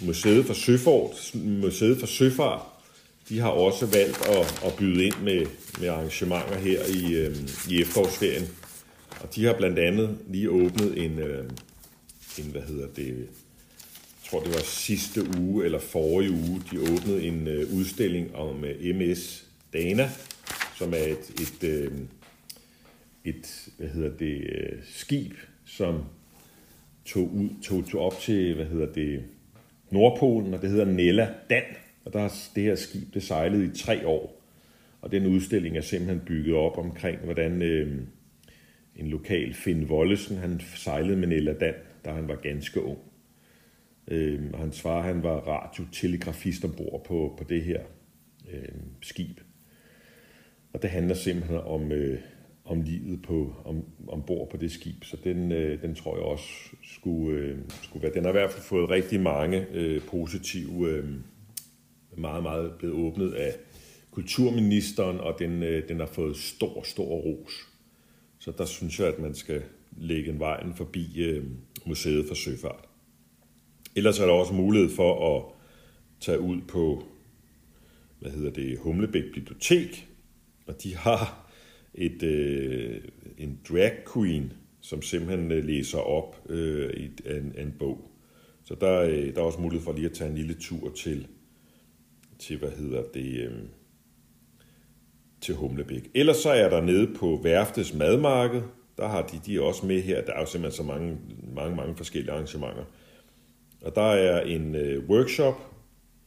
Museet 0.00 0.44
for 0.44 0.54
Søfart, 0.54 1.34
Museet 1.34 1.98
for 1.98 2.06
Søfart, 2.06 2.71
de 3.28 3.38
har 3.38 3.48
også 3.48 3.86
valgt 3.86 4.26
at, 4.26 4.64
at 4.66 4.76
byde 4.78 5.04
ind 5.04 5.14
med, 5.22 5.46
med 5.80 5.88
arrangementer 5.88 6.58
her 6.58 6.80
i, 6.84 7.14
øh, 7.14 7.36
i 7.70 7.80
efterårsferien. 7.80 8.48
Og 9.20 9.34
de 9.34 9.44
har 9.44 9.52
blandt 9.52 9.78
andet 9.78 10.18
lige 10.28 10.50
åbnet 10.50 11.04
en, 11.04 11.18
øh, 11.18 11.44
en 12.38 12.44
hvad 12.44 12.62
hedder 12.62 12.86
det, 12.96 13.08
jeg 13.08 14.30
tror 14.30 14.40
det 14.40 14.54
var 14.54 14.60
sidste 14.64 15.38
uge 15.40 15.64
eller 15.64 15.78
forrige 15.78 16.30
uge, 16.30 16.62
de 16.72 16.80
åbnede 16.80 17.22
en 17.24 17.48
øh, 17.48 17.74
udstilling 17.74 18.34
om 18.34 18.64
øh, 18.64 18.96
MS 18.96 19.44
Dana, 19.72 20.10
som 20.76 20.92
er 20.92 20.96
et, 20.96 21.30
et, 21.40 21.68
øh, 21.68 21.92
et 23.24 23.68
hvad 23.76 23.88
hedder 23.88 24.16
det, 24.16 24.40
øh, 24.40 24.78
skib, 24.94 25.32
som 25.64 26.02
tog, 27.04 27.30
ud, 27.34 27.48
tog, 27.62 27.84
tog 27.90 28.00
op 28.00 28.20
til, 28.20 28.54
hvad 28.54 28.66
hedder 28.66 28.92
det, 28.92 29.22
Nordpolen, 29.90 30.54
og 30.54 30.62
det 30.62 30.70
hedder 30.70 30.84
Nella 30.84 31.28
Dan. 31.50 31.62
Og 32.04 32.12
der 32.12 32.20
er 32.20 32.28
det 32.54 32.62
her 32.62 32.74
skib, 32.74 33.14
det 33.14 33.22
sejlede 33.22 33.64
i 33.64 33.76
tre 33.76 34.06
år. 34.06 34.42
Og 35.00 35.12
den 35.12 35.26
udstilling 35.26 35.76
er 35.76 35.80
simpelthen 35.80 36.20
bygget 36.26 36.54
op 36.54 36.78
omkring, 36.78 37.18
hvordan 37.18 37.62
øh, 37.62 38.02
en 38.96 39.06
lokal 39.06 39.54
Finn 39.54 39.84
Wollesen, 39.84 40.36
han 40.36 40.60
sejlede 40.76 41.16
med 41.16 41.28
Nella 41.28 41.52
Dan, 41.52 41.74
da 42.04 42.10
han 42.10 42.28
var 42.28 42.34
ganske 42.34 42.82
ung. 42.82 42.98
Øh, 44.08 44.40
og 44.52 44.58
hans 44.58 44.80
far, 44.80 45.02
han 45.02 45.22
var 45.22 45.36
radiotelegrafist 45.36 46.64
ombord 46.64 47.04
på, 47.04 47.34
på 47.38 47.44
det 47.44 47.62
her 47.62 47.80
øh, 48.52 48.68
skib. 49.00 49.40
Og 50.72 50.82
det 50.82 50.90
handler 50.90 51.14
simpelthen 51.14 51.58
om, 51.58 51.92
øh, 51.92 52.18
om 52.64 52.82
livet 52.82 53.22
på, 53.22 53.54
om, 53.64 53.84
ombord 54.08 54.50
på 54.50 54.56
det 54.56 54.72
skib. 54.72 55.04
Så 55.04 55.16
den, 55.24 55.52
øh, 55.52 55.82
den 55.82 55.94
tror 55.94 56.16
jeg 56.16 56.24
også 56.24 56.48
skulle, 56.82 57.38
øh, 57.38 57.58
skulle 57.82 58.02
være. 58.02 58.14
Den 58.14 58.24
har 58.24 58.30
i 58.30 58.32
hvert 58.32 58.50
fald 58.50 58.64
fået 58.64 58.90
rigtig 58.90 59.20
mange 59.20 59.66
øh, 59.72 60.02
positive, 60.02 60.88
øh, 60.88 61.04
meget, 62.16 62.42
meget 62.42 62.72
blevet 62.78 62.94
åbnet 62.94 63.32
af 63.32 63.54
kulturministeren, 64.10 65.20
og 65.20 65.36
den, 65.38 65.62
øh, 65.62 65.88
den 65.88 66.00
har 66.00 66.06
fået 66.06 66.36
stor, 66.36 66.82
stor 66.82 67.04
ros. 67.04 67.68
Så 68.38 68.52
der 68.58 68.64
synes 68.64 69.00
jeg, 69.00 69.08
at 69.08 69.18
man 69.18 69.34
skal 69.34 69.62
lægge 69.96 70.32
en 70.32 70.38
vejen 70.38 70.74
forbi 70.74 71.22
øh, 71.22 71.44
Museet 71.86 72.24
for 72.28 72.34
Søfart. 72.34 72.88
Ellers 73.96 74.20
er 74.20 74.26
der 74.26 74.32
også 74.32 74.54
mulighed 74.54 74.90
for 74.90 75.36
at 75.36 75.44
tage 76.20 76.40
ud 76.40 76.60
på, 76.68 77.04
hvad 78.20 78.30
hedder 78.30 78.50
det, 78.50 78.78
Humlebæk 78.78 79.24
Bibliotek, 79.34 80.08
og 80.66 80.82
de 80.82 80.96
har 80.96 81.52
et, 81.94 82.22
øh, 82.22 83.00
en 83.38 83.60
drag 83.68 83.92
queen, 84.14 84.52
som 84.80 85.02
simpelthen 85.02 85.52
øh, 85.52 85.64
læser 85.64 85.98
op 85.98 86.36
øh, 86.48 86.90
i 86.94 87.04
en, 87.26 87.54
en 87.58 87.74
bog. 87.78 88.10
Så 88.64 88.74
der, 88.80 89.00
øh, 89.00 89.34
der 89.34 89.40
er 89.40 89.44
også 89.44 89.60
mulighed 89.60 89.84
for 89.84 89.92
lige 89.92 90.06
at 90.06 90.12
tage 90.12 90.30
en 90.30 90.36
lille 90.36 90.54
tur 90.54 90.90
til, 90.90 91.26
til 92.42 92.58
hvad 92.58 92.70
hedder 92.70 93.02
det, 93.14 93.40
øh, 93.40 93.52
til 95.40 95.54
Humlebæk. 95.54 96.10
Ellers 96.14 96.36
så 96.36 96.50
er 96.50 96.68
der 96.68 96.80
nede 96.80 97.14
på 97.14 97.40
Værftes 97.42 97.94
madmarked, 97.94 98.62
der 98.96 99.08
har 99.08 99.26
de, 99.26 99.40
de 99.46 99.56
er 99.56 99.60
også 99.60 99.86
med 99.86 100.00
her. 100.00 100.24
Der 100.24 100.32
er 100.32 100.40
jo 100.40 100.46
simpelthen 100.46 100.76
så 100.76 100.92
mange, 100.92 101.18
mange, 101.54 101.76
mange 101.76 101.96
forskellige 101.96 102.32
arrangementer. 102.32 102.84
Og 103.82 103.94
der 103.94 104.12
er 104.12 104.40
en 104.40 104.74
øh, 104.74 105.08
workshop, 105.08 105.54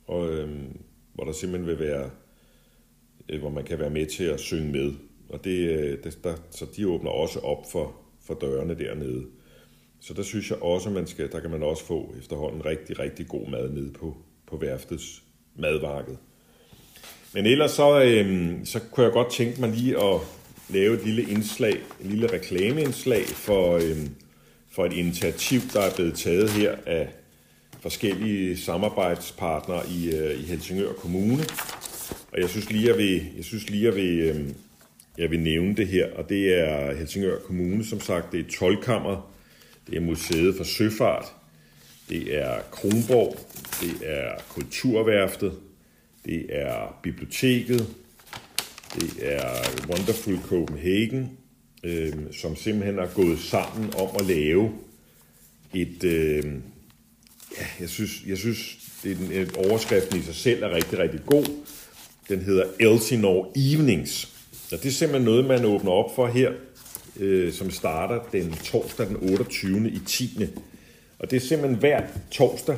og, 0.07 0.33
øh, 0.33 0.49
hvor 1.13 1.23
der 1.23 1.31
simpelthen 1.31 1.67
vil 1.67 1.79
være, 1.79 2.09
øh, 3.29 3.39
hvor 3.39 3.49
man 3.49 3.63
kan 3.63 3.79
være 3.79 3.89
med 3.89 4.05
til 4.05 4.23
at 4.23 4.39
synge 4.39 4.71
med. 4.71 4.93
Og 5.29 5.43
det, 5.43 5.69
øh, 5.69 6.03
det, 6.03 6.19
der, 6.23 6.35
så 6.51 6.65
de 6.75 6.87
åbner 6.87 7.11
også 7.11 7.39
op 7.39 7.71
for, 7.71 7.95
for 8.21 8.33
dørene 8.33 8.75
dernede. 8.79 9.25
Så 9.99 10.13
der 10.13 10.23
synes 10.23 10.49
jeg 10.49 10.61
også, 10.61 10.89
man 10.89 11.07
skal, 11.07 11.31
der 11.31 11.39
kan 11.39 11.51
man 11.51 11.63
også 11.63 11.85
få 11.85 12.15
efterhånden 12.19 12.65
rigtig, 12.65 12.99
rigtig 12.99 13.27
god 13.27 13.49
mad 13.49 13.69
nede 13.69 13.93
på, 13.93 14.17
på 14.47 14.57
værftets 14.57 15.24
madmarked. 15.55 16.15
Men 17.33 17.45
ellers 17.45 17.71
så, 17.71 18.01
øhm, 18.01 18.65
så 18.65 18.79
kunne 18.79 19.03
jeg 19.03 19.13
godt 19.13 19.31
tænke 19.31 19.61
mig 19.61 19.69
lige 19.69 20.03
at 20.03 20.19
lave 20.69 20.93
et 20.93 21.05
lille 21.05 21.23
indslag, 21.23 21.73
et 21.73 22.05
lille 22.05 22.33
reklameindslag 22.33 23.25
for, 23.25 23.75
øhm, 23.75 24.09
for 24.71 24.85
et 24.85 24.93
initiativ, 24.93 25.59
der 25.73 25.81
er 25.81 25.95
blevet 25.95 26.13
taget 26.13 26.49
her 26.49 26.75
af 26.85 27.09
forskellige 27.79 28.57
samarbejdspartnere 28.57 29.81
i, 29.89 30.15
øh, 30.15 30.39
i 30.39 30.43
Helsingør 30.43 30.93
Kommune. 30.93 31.43
Og 32.31 32.41
jeg 32.41 32.49
synes 32.49 32.71
lige, 32.71 32.87
jeg 32.87 32.97
vil, 32.97 33.27
jeg 33.37 33.45
synes 33.45 33.69
lige, 33.69 33.85
jeg 33.85 33.95
vil, 33.95 34.19
øhm, 34.19 34.55
jeg 35.17 35.31
vil 35.31 35.39
nævne 35.39 35.75
det 35.75 35.87
her, 35.87 36.07
og 36.15 36.29
det 36.29 36.59
er 36.59 36.95
Helsingør 36.95 37.39
Kommune, 37.39 37.85
som 37.85 37.99
sagt, 37.99 38.31
det 38.31 38.39
er 38.39 38.51
Tolkammer, 38.59 39.31
det 39.87 39.95
er 39.95 40.01
Museet 40.01 40.55
for 40.57 40.63
Søfart, 40.63 41.33
det 42.09 42.37
er 42.37 42.59
Kronborg, 42.71 43.37
det 43.81 44.09
er 44.09 44.31
Kulturværftet, 44.49 45.53
det 46.25 46.45
er 46.49 46.99
Biblioteket, 47.03 47.87
det 48.95 49.13
er 49.21 49.49
Wonderful 49.89 50.39
Copenhagen, 50.41 51.37
øh, 51.83 52.13
som 52.31 52.55
simpelthen 52.55 52.99
er 52.99 53.07
gået 53.13 53.39
sammen 53.39 53.93
om 53.95 54.09
at 54.19 54.25
lave 54.25 54.71
et, 55.73 56.03
øh, 56.03 56.43
ja, 57.59 57.65
jeg 57.79 57.89
synes, 57.89 58.23
jeg 58.27 58.37
synes 58.37 58.77
det 59.03 59.11
er 59.11 59.15
en 59.15 59.31
øh, 59.31 59.49
overskriften 59.57 60.19
i 60.19 60.21
sig 60.21 60.35
selv 60.35 60.63
er 60.63 60.75
rigtig, 60.75 60.99
rigtig 60.99 61.19
god. 61.25 61.45
Den 62.29 62.41
hedder 62.41 62.65
Elsinore 62.79 63.47
Evenings. 63.55 64.29
Og 64.71 64.77
det 64.83 64.85
er 64.85 64.91
simpelthen 64.91 65.25
noget, 65.25 65.45
man 65.45 65.65
åbner 65.65 65.91
op 65.91 66.15
for 66.15 66.27
her, 66.27 66.51
øh, 67.19 67.53
som 67.53 67.71
starter 67.71 68.19
den 68.31 68.51
torsdag 68.51 69.07
den 69.07 69.17
28. 69.31 69.91
i 69.91 69.99
10. 70.05 70.47
Og 71.19 71.31
det 71.31 71.37
er 71.37 71.41
simpelthen 71.41 71.79
hver 71.79 72.01
torsdag 72.31 72.77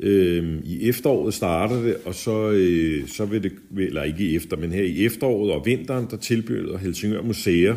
øh, 0.00 0.58
i 0.64 0.88
efteråret 0.88 1.34
starter 1.34 1.82
det, 1.82 1.96
og 2.04 2.14
så, 2.14 2.50
øh, 2.50 3.08
så 3.08 3.24
vil 3.24 3.42
det, 3.42 3.52
eller 3.78 4.02
ikke 4.02 4.24
i 4.24 4.36
efter, 4.36 4.56
men 4.56 4.72
her 4.72 4.82
i 4.82 5.06
efteråret 5.06 5.52
og 5.52 5.66
vinteren, 5.66 6.06
der 6.10 6.16
tilbyder 6.16 6.78
Helsingør 6.78 7.22
Museer 7.22 7.76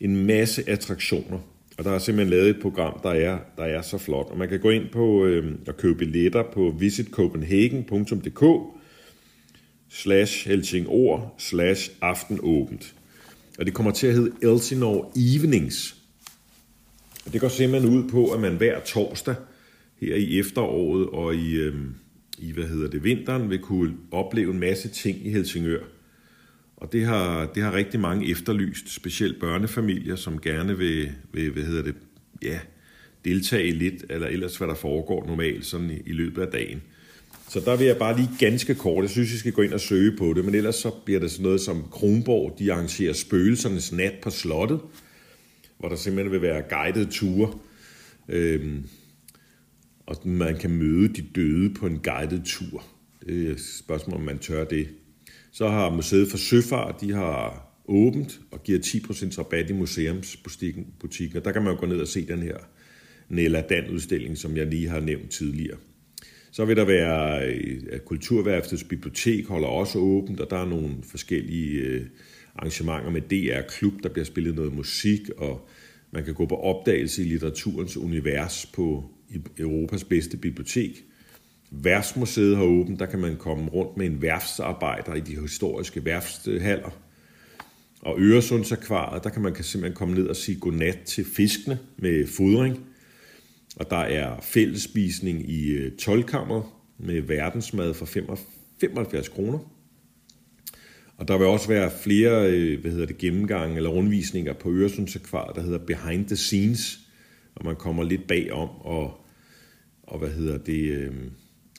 en 0.00 0.26
masse 0.26 0.70
attraktioner. 0.70 1.38
Og 1.78 1.84
der 1.84 1.90
er 1.90 1.98
simpelthen 1.98 2.30
lavet 2.30 2.50
et 2.50 2.62
program, 2.62 3.00
der 3.02 3.10
er, 3.10 3.38
der 3.56 3.64
er 3.64 3.82
så 3.82 3.98
flot. 3.98 4.26
Og 4.30 4.38
man 4.38 4.48
kan 4.48 4.60
gå 4.60 4.70
ind 4.70 4.88
på 4.92 5.24
øh, 5.24 5.54
og 5.66 5.76
købe 5.76 5.94
billetter 5.94 6.42
på 6.54 6.74
visitcopenhagen.dk 6.78 8.44
slash 9.90 10.48
Helsingor 10.48 11.34
slash 11.38 11.90
aftenåbent. 12.00 12.94
Og 13.58 13.66
det 13.66 13.74
kommer 13.74 13.92
til 13.92 14.06
at 14.06 14.14
hedde 14.14 14.32
Elsinore 14.42 15.06
Evenings. 15.16 15.99
Og 17.26 17.32
det 17.32 17.40
går 17.40 17.48
simpelthen 17.48 17.96
ud 17.96 18.08
på, 18.08 18.32
at 18.32 18.40
man 18.40 18.56
hver 18.56 18.80
torsdag 18.80 19.34
her 20.00 20.14
i 20.14 20.38
efteråret 20.38 21.06
og 21.06 21.34
i, 21.34 21.54
øh, 21.54 21.74
i 22.38 22.52
hvad 22.52 22.64
hedder 22.64 22.90
det, 22.90 23.04
vinteren 23.04 23.50
vil 23.50 23.58
kunne 23.58 23.96
opleve 24.10 24.52
en 24.52 24.60
masse 24.60 24.88
ting 24.88 25.26
i 25.26 25.30
Helsingør. 25.30 25.82
Og 26.76 26.92
det 26.92 27.04
har, 27.04 27.46
det 27.46 27.62
har 27.62 27.74
rigtig 27.74 28.00
mange 28.00 28.30
efterlyst, 28.30 28.94
specielt 28.94 29.40
børnefamilier, 29.40 30.16
som 30.16 30.40
gerne 30.40 30.78
vil, 30.78 31.10
vil 31.32 31.50
hvad 31.50 31.62
hedder 31.62 31.82
det, 31.82 31.94
ja, 32.42 32.58
deltage 33.24 33.70
lidt, 33.70 34.04
eller 34.10 34.26
ellers 34.26 34.56
hvad 34.56 34.68
der 34.68 34.74
foregår 34.74 35.26
normalt 35.26 35.66
sådan 35.66 35.90
i, 35.90 36.10
i 36.10 36.12
løbet 36.12 36.42
af 36.42 36.48
dagen. 36.48 36.82
Så 37.48 37.60
der 37.60 37.76
vil 37.76 37.86
jeg 37.86 37.96
bare 37.96 38.16
lige 38.16 38.30
ganske 38.38 38.74
kort, 38.74 39.02
jeg 39.02 39.10
synes, 39.10 39.32
I 39.32 39.38
skal 39.38 39.52
gå 39.52 39.62
ind 39.62 39.72
og 39.72 39.80
søge 39.80 40.16
på 40.16 40.32
det, 40.36 40.44
men 40.44 40.54
ellers 40.54 40.74
så 40.74 40.90
bliver 41.04 41.20
det 41.20 41.30
sådan 41.30 41.42
noget 41.42 41.60
som 41.60 41.84
Kronborg, 41.90 42.56
de 42.58 42.72
arrangerer 42.72 43.12
spøgelsernes 43.12 43.92
nat 43.92 44.14
på 44.22 44.30
slottet, 44.30 44.80
hvor 45.80 45.88
der 45.88 45.96
simpelthen 45.96 46.32
vil 46.32 46.42
være 46.42 46.62
guidede 46.62 47.10
ture 47.10 47.52
Øhm, 48.30 48.88
og 50.06 50.16
man 50.24 50.58
kan 50.58 50.70
møde 50.70 51.08
de 51.08 51.22
døde 51.22 51.74
på 51.74 51.86
en 51.86 51.98
guided 51.98 52.42
tur. 52.44 52.84
Det 53.26 53.46
er 53.46 53.50
et 53.50 53.60
spørgsmål, 53.60 54.16
om 54.16 54.24
man 54.24 54.38
tør 54.38 54.64
det. 54.64 54.88
Så 55.52 55.68
har 55.68 55.90
Museet 55.90 56.30
for 56.30 56.38
Søfart, 56.38 57.00
de 57.00 57.12
har 57.12 57.66
åbent 57.84 58.40
og 58.50 58.62
giver 58.62 58.78
10% 58.78 59.38
rabat 59.38 59.70
i 59.70 59.72
museumsbutikken. 59.72 60.86
Der 61.44 61.52
kan 61.52 61.62
man 61.62 61.74
jo 61.74 61.80
gå 61.80 61.86
ned 61.86 62.00
og 62.00 62.08
se 62.08 62.26
den 62.26 62.42
her 62.42 62.56
Nella 63.28 63.60
Dan-udstilling, 63.60 64.38
som 64.38 64.56
jeg 64.56 64.66
lige 64.66 64.88
har 64.88 65.00
nævnt 65.00 65.30
tidligere. 65.30 65.76
Så 66.50 66.64
vil 66.64 66.76
der 66.76 66.84
være, 66.84 67.42
at 67.92 68.04
Kulturværftets 68.04 68.84
bibliotek 68.84 69.46
holder 69.46 69.68
også 69.68 69.98
åbent, 69.98 70.40
og 70.40 70.50
der 70.50 70.56
er 70.56 70.68
nogle 70.68 70.94
forskellige 71.02 71.80
øh, 71.80 72.06
arrangementer 72.56 73.10
med 73.10 73.20
DR 73.20 73.68
Klub, 73.68 73.92
der 74.02 74.08
bliver 74.08 74.24
spillet 74.24 74.54
noget 74.54 74.74
musik, 74.74 75.20
og 75.36 75.68
man 76.10 76.24
kan 76.24 76.34
gå 76.34 76.46
på 76.46 76.56
opdagelse 76.56 77.22
i 77.22 77.28
litteraturens 77.28 77.96
univers 77.96 78.66
på 78.66 79.10
Europas 79.58 80.04
bedste 80.04 80.36
bibliotek. 80.36 81.04
Værfsmuseet 81.70 82.56
har 82.56 82.64
åbent, 82.64 83.00
der 83.00 83.06
kan 83.06 83.18
man 83.18 83.36
komme 83.36 83.68
rundt 83.68 83.96
med 83.96 84.06
en 84.06 84.22
værfsarbejder 84.22 85.14
i 85.14 85.20
de 85.20 85.40
historiske 85.40 86.04
værfshaller. 86.04 86.90
Og 88.00 88.20
Øresundsakvariet, 88.20 89.24
der 89.24 89.30
kan 89.30 89.42
man 89.42 89.54
simpelthen 89.62 89.96
komme 89.96 90.14
ned 90.14 90.26
og 90.26 90.36
sige 90.36 90.60
godnat 90.60 90.98
til 91.06 91.24
fiskene 91.24 91.78
med 91.96 92.26
fodring. 92.26 92.86
Og 93.76 93.90
der 93.90 93.96
er 93.96 94.40
fællesspisning 94.40 95.50
i 95.50 95.70
øh, 95.70 95.96
12 95.96 96.24
med 96.98 97.20
verdensmad 97.20 97.94
for 97.94 98.06
75 98.80 99.28
kroner. 99.28 99.58
Og 101.20 101.28
der 101.28 101.38
vil 101.38 101.46
også 101.46 101.68
være 101.68 101.90
flere 102.02 102.50
øh, 102.50 102.80
hvad 102.80 102.90
hedder 102.90 103.06
det, 103.06 103.18
gennemgange 103.18 103.76
eller 103.76 103.90
rundvisninger 103.90 104.52
på 104.52 104.72
Øresundsakvariet, 104.72 105.56
der 105.56 105.62
hedder 105.62 105.78
Behind 105.78 106.26
the 106.26 106.36
Scenes, 106.36 106.98
og 107.54 107.64
man 107.64 107.76
kommer 107.76 108.04
lidt 108.04 108.26
bagom 108.26 108.68
og, 108.68 109.26
og 110.02 110.18
hvad 110.18 110.28
hedder 110.28 110.58
det, 110.58 110.90
øh, 110.90 111.12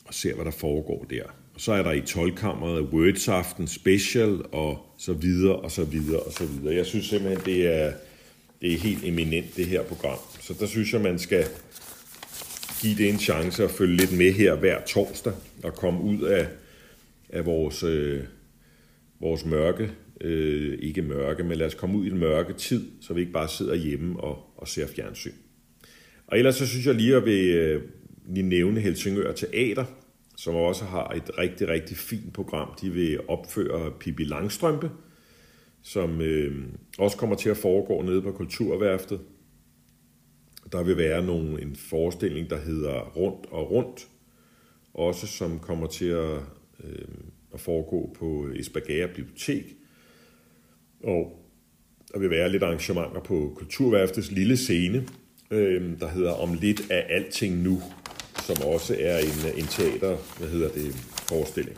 og 0.06 0.14
ser, 0.14 0.36
hvad 0.36 0.46
der 0.46 0.52
foregår 0.52 1.06
der. 1.10 1.24
Og 1.54 1.62
så 1.62 1.72
er 1.72 1.84
der 1.84 1.92
i 1.92 2.02
tolkammeret 2.02 2.82
Words 2.82 3.28
Aften 3.28 3.68
Special, 3.68 4.42
og 4.52 4.80
så 4.98 5.14
videre, 5.14 5.56
og 5.56 5.72
så 5.72 5.84
videre, 5.84 6.20
og 6.20 6.34
så 6.34 6.46
videre. 6.46 6.76
Jeg 6.76 6.86
synes 6.86 7.06
simpelthen, 7.06 7.46
det 7.46 7.68
er, 7.68 7.94
det 8.62 8.74
er 8.74 8.78
helt 8.78 9.04
eminent, 9.04 9.56
det 9.56 9.66
her 9.66 9.84
program. 9.84 10.18
Så 10.40 10.54
der 10.60 10.66
synes 10.66 10.94
jeg, 10.94 11.02
man 11.02 11.20
skal 11.20 11.46
give 12.82 12.98
det 12.98 13.10
en 13.10 13.20
chance 13.20 13.64
at 13.64 13.72
følge 13.72 13.98
lidt 13.98 14.18
med 14.18 14.32
her 14.32 14.56
hver 14.56 14.82
torsdag, 14.86 15.34
og 15.64 15.76
komme 15.76 16.02
ud 16.02 16.22
af, 16.22 16.48
af 17.30 17.46
vores, 17.46 17.84
øh, 17.84 18.24
vores 19.22 19.46
mørke, 19.46 19.92
øh, 20.22 20.78
ikke 20.82 21.02
mørke, 21.02 21.44
men 21.44 21.58
lad 21.58 21.68
os 21.68 21.76
komme 21.76 21.98
ud 21.98 22.06
i 22.06 22.10
den 22.10 22.20
mørke 22.20 22.54
tid, 22.54 22.92
så 23.02 23.14
vi 23.14 23.22
ikke 23.22 23.34
bare 23.34 23.48
sidder 23.48 23.76
hjemme 23.76 24.20
og, 24.20 24.54
og 24.58 24.68
ser 24.68 24.88
fjernsyn. 24.88 25.34
Og 26.28 26.38
ellers 26.38 26.56
så 26.56 26.68
synes 26.68 26.86
jeg 26.86 26.96
lige 26.96 27.16
at 27.16 27.26
vil 27.26 27.56
øh, 27.56 27.82
lige 28.28 28.48
nævne 28.48 28.80
Helsingør 28.80 29.32
Teater, 29.32 29.86
som 30.38 30.56
også 30.56 30.86
har 30.86 31.08
et 31.08 31.38
rigtig, 31.38 31.68
rigtig 31.68 31.98
fint 31.98 32.34
program. 32.34 32.70
De 32.82 32.90
vil 32.90 33.20
opføre 33.28 33.92
Pippi 34.00 34.24
Langstrømpe, 34.24 34.92
som 35.82 36.22
øh, 36.22 36.66
også 36.98 37.18
kommer 37.18 37.36
til 37.36 37.50
at 37.50 37.58
foregå 37.58 38.02
nede 38.02 38.22
på 38.22 38.32
Kulturværftet. 38.32 39.20
Der 40.72 40.84
vil 40.84 40.98
være 40.98 41.26
nogle, 41.26 41.62
en 41.62 41.76
forestilling, 41.76 42.50
der 42.50 42.58
hedder 42.58 43.00
Rundt 43.00 43.46
og 43.52 43.72
Rundt, 43.72 44.08
også 44.94 45.28
som 45.28 45.60
kommer 45.60 45.88
til 45.88 46.06
at, 46.06 46.40
øh, 46.84 47.08
at 47.54 47.60
foregå 47.60 48.16
på 48.20 48.48
Esbjerg 48.56 49.10
Bibliotek. 49.10 49.76
Og 51.04 51.38
der 52.14 52.20
vil 52.20 52.30
være 52.30 52.52
lidt 52.52 52.64
arrangementer 52.64 53.22
på 53.22 53.54
Kulturværftets 53.56 54.32
lille 54.32 54.58
scene, 54.58 55.08
øh, 55.52 56.00
der 56.00 56.08
hedder 56.08 56.32
Om 56.32 56.54
lidt 56.54 56.92
af 56.92 57.06
alting 57.10 57.62
nu, 57.62 57.82
som 58.46 58.56
også 58.66 58.96
er 59.00 59.18
en, 59.18 59.60
en 59.60 59.66
teater, 59.66 60.18
hvad 60.40 60.50
hedder 60.50 60.70
det, 60.70 60.94
forestilling. 61.30 61.78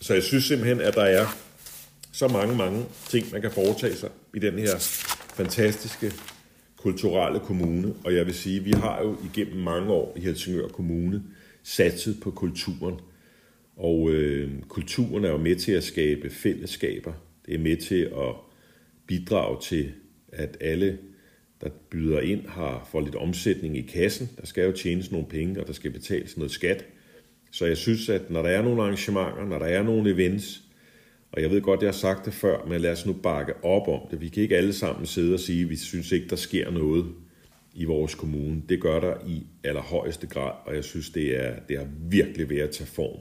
Så 0.00 0.14
jeg 0.14 0.22
synes 0.22 0.44
simpelthen, 0.44 0.80
at 0.80 0.94
der 0.94 1.02
er 1.02 1.26
så 2.12 2.28
mange, 2.28 2.56
mange 2.56 2.84
ting, 3.08 3.26
man 3.32 3.40
kan 3.40 3.50
foretage 3.50 3.96
sig 3.96 4.10
i 4.34 4.38
den 4.38 4.58
her 4.58 4.76
fantastiske 5.34 6.12
kulturelle 6.76 7.40
kommune. 7.40 7.94
Og 8.04 8.14
jeg 8.14 8.26
vil 8.26 8.34
sige, 8.34 8.64
vi 8.64 8.72
har 8.72 9.02
jo 9.02 9.16
igennem 9.24 9.62
mange 9.62 9.92
år 9.92 10.12
i 10.16 10.20
Helsingør 10.20 10.68
Kommune 10.68 11.22
satset 11.62 12.20
på 12.22 12.30
kulturen. 12.30 13.00
Og 13.78 14.10
øh, 14.10 14.50
kulturen 14.68 15.24
er 15.24 15.30
jo 15.30 15.36
med 15.36 15.56
til 15.56 15.72
at 15.72 15.84
skabe 15.84 16.30
fællesskaber. 16.30 17.12
Det 17.46 17.54
er 17.54 17.58
med 17.58 17.76
til 17.76 18.02
at 18.02 18.34
bidrage 19.06 19.60
til, 19.62 19.92
at 20.32 20.56
alle 20.60 20.98
der 21.60 21.68
byder 21.90 22.20
ind, 22.20 22.46
har 22.46 22.88
får 22.92 23.00
lidt 23.00 23.14
omsætning 23.14 23.76
i 23.76 23.82
kassen. 23.82 24.30
Der 24.40 24.46
skal 24.46 24.64
jo 24.64 24.72
tjenes 24.72 25.12
nogle 25.12 25.26
penge, 25.26 25.60
og 25.60 25.66
der 25.66 25.72
skal 25.72 25.90
betales 25.90 26.36
noget 26.36 26.50
skat. 26.50 26.84
Så 27.50 27.66
jeg 27.66 27.76
synes, 27.76 28.08
at 28.08 28.30
når 28.30 28.42
der 28.42 28.48
er 28.48 28.62
nogle 28.62 28.82
arrangementer, 28.82 29.44
når 29.44 29.58
der 29.58 29.66
er 29.66 29.82
nogle 29.82 30.10
events, 30.10 30.62
og 31.32 31.42
jeg 31.42 31.50
ved 31.50 31.60
godt, 31.60 31.80
jeg 31.80 31.86
har 31.86 31.92
sagt 31.92 32.24
det 32.24 32.34
før, 32.34 32.64
men 32.64 32.80
lad 32.80 32.92
os 32.92 33.06
nu 33.06 33.12
bakke 33.12 33.64
op 33.64 33.88
om 33.88 34.00
det. 34.10 34.20
Vi 34.20 34.28
kan 34.28 34.42
ikke 34.42 34.56
alle 34.56 34.72
sammen 34.72 35.06
sidde 35.06 35.34
og 35.34 35.40
sige, 35.40 35.62
at 35.62 35.70
vi 35.70 35.76
synes 35.76 36.12
ikke, 36.12 36.28
der 36.28 36.36
sker 36.36 36.70
noget 36.70 37.06
i 37.74 37.84
vores 37.84 38.14
kommune. 38.14 38.62
Det 38.68 38.80
gør 38.80 39.00
der 39.00 39.14
i 39.26 39.46
allerhøjeste 39.64 40.26
grad, 40.26 40.52
og 40.66 40.74
jeg 40.74 40.84
synes, 40.84 41.10
det 41.10 41.44
er, 41.44 41.54
det 41.68 41.76
er 41.76 41.86
virkelig 42.10 42.50
ved 42.50 42.58
at 42.58 42.70
tage 42.70 42.86
form. 42.86 43.18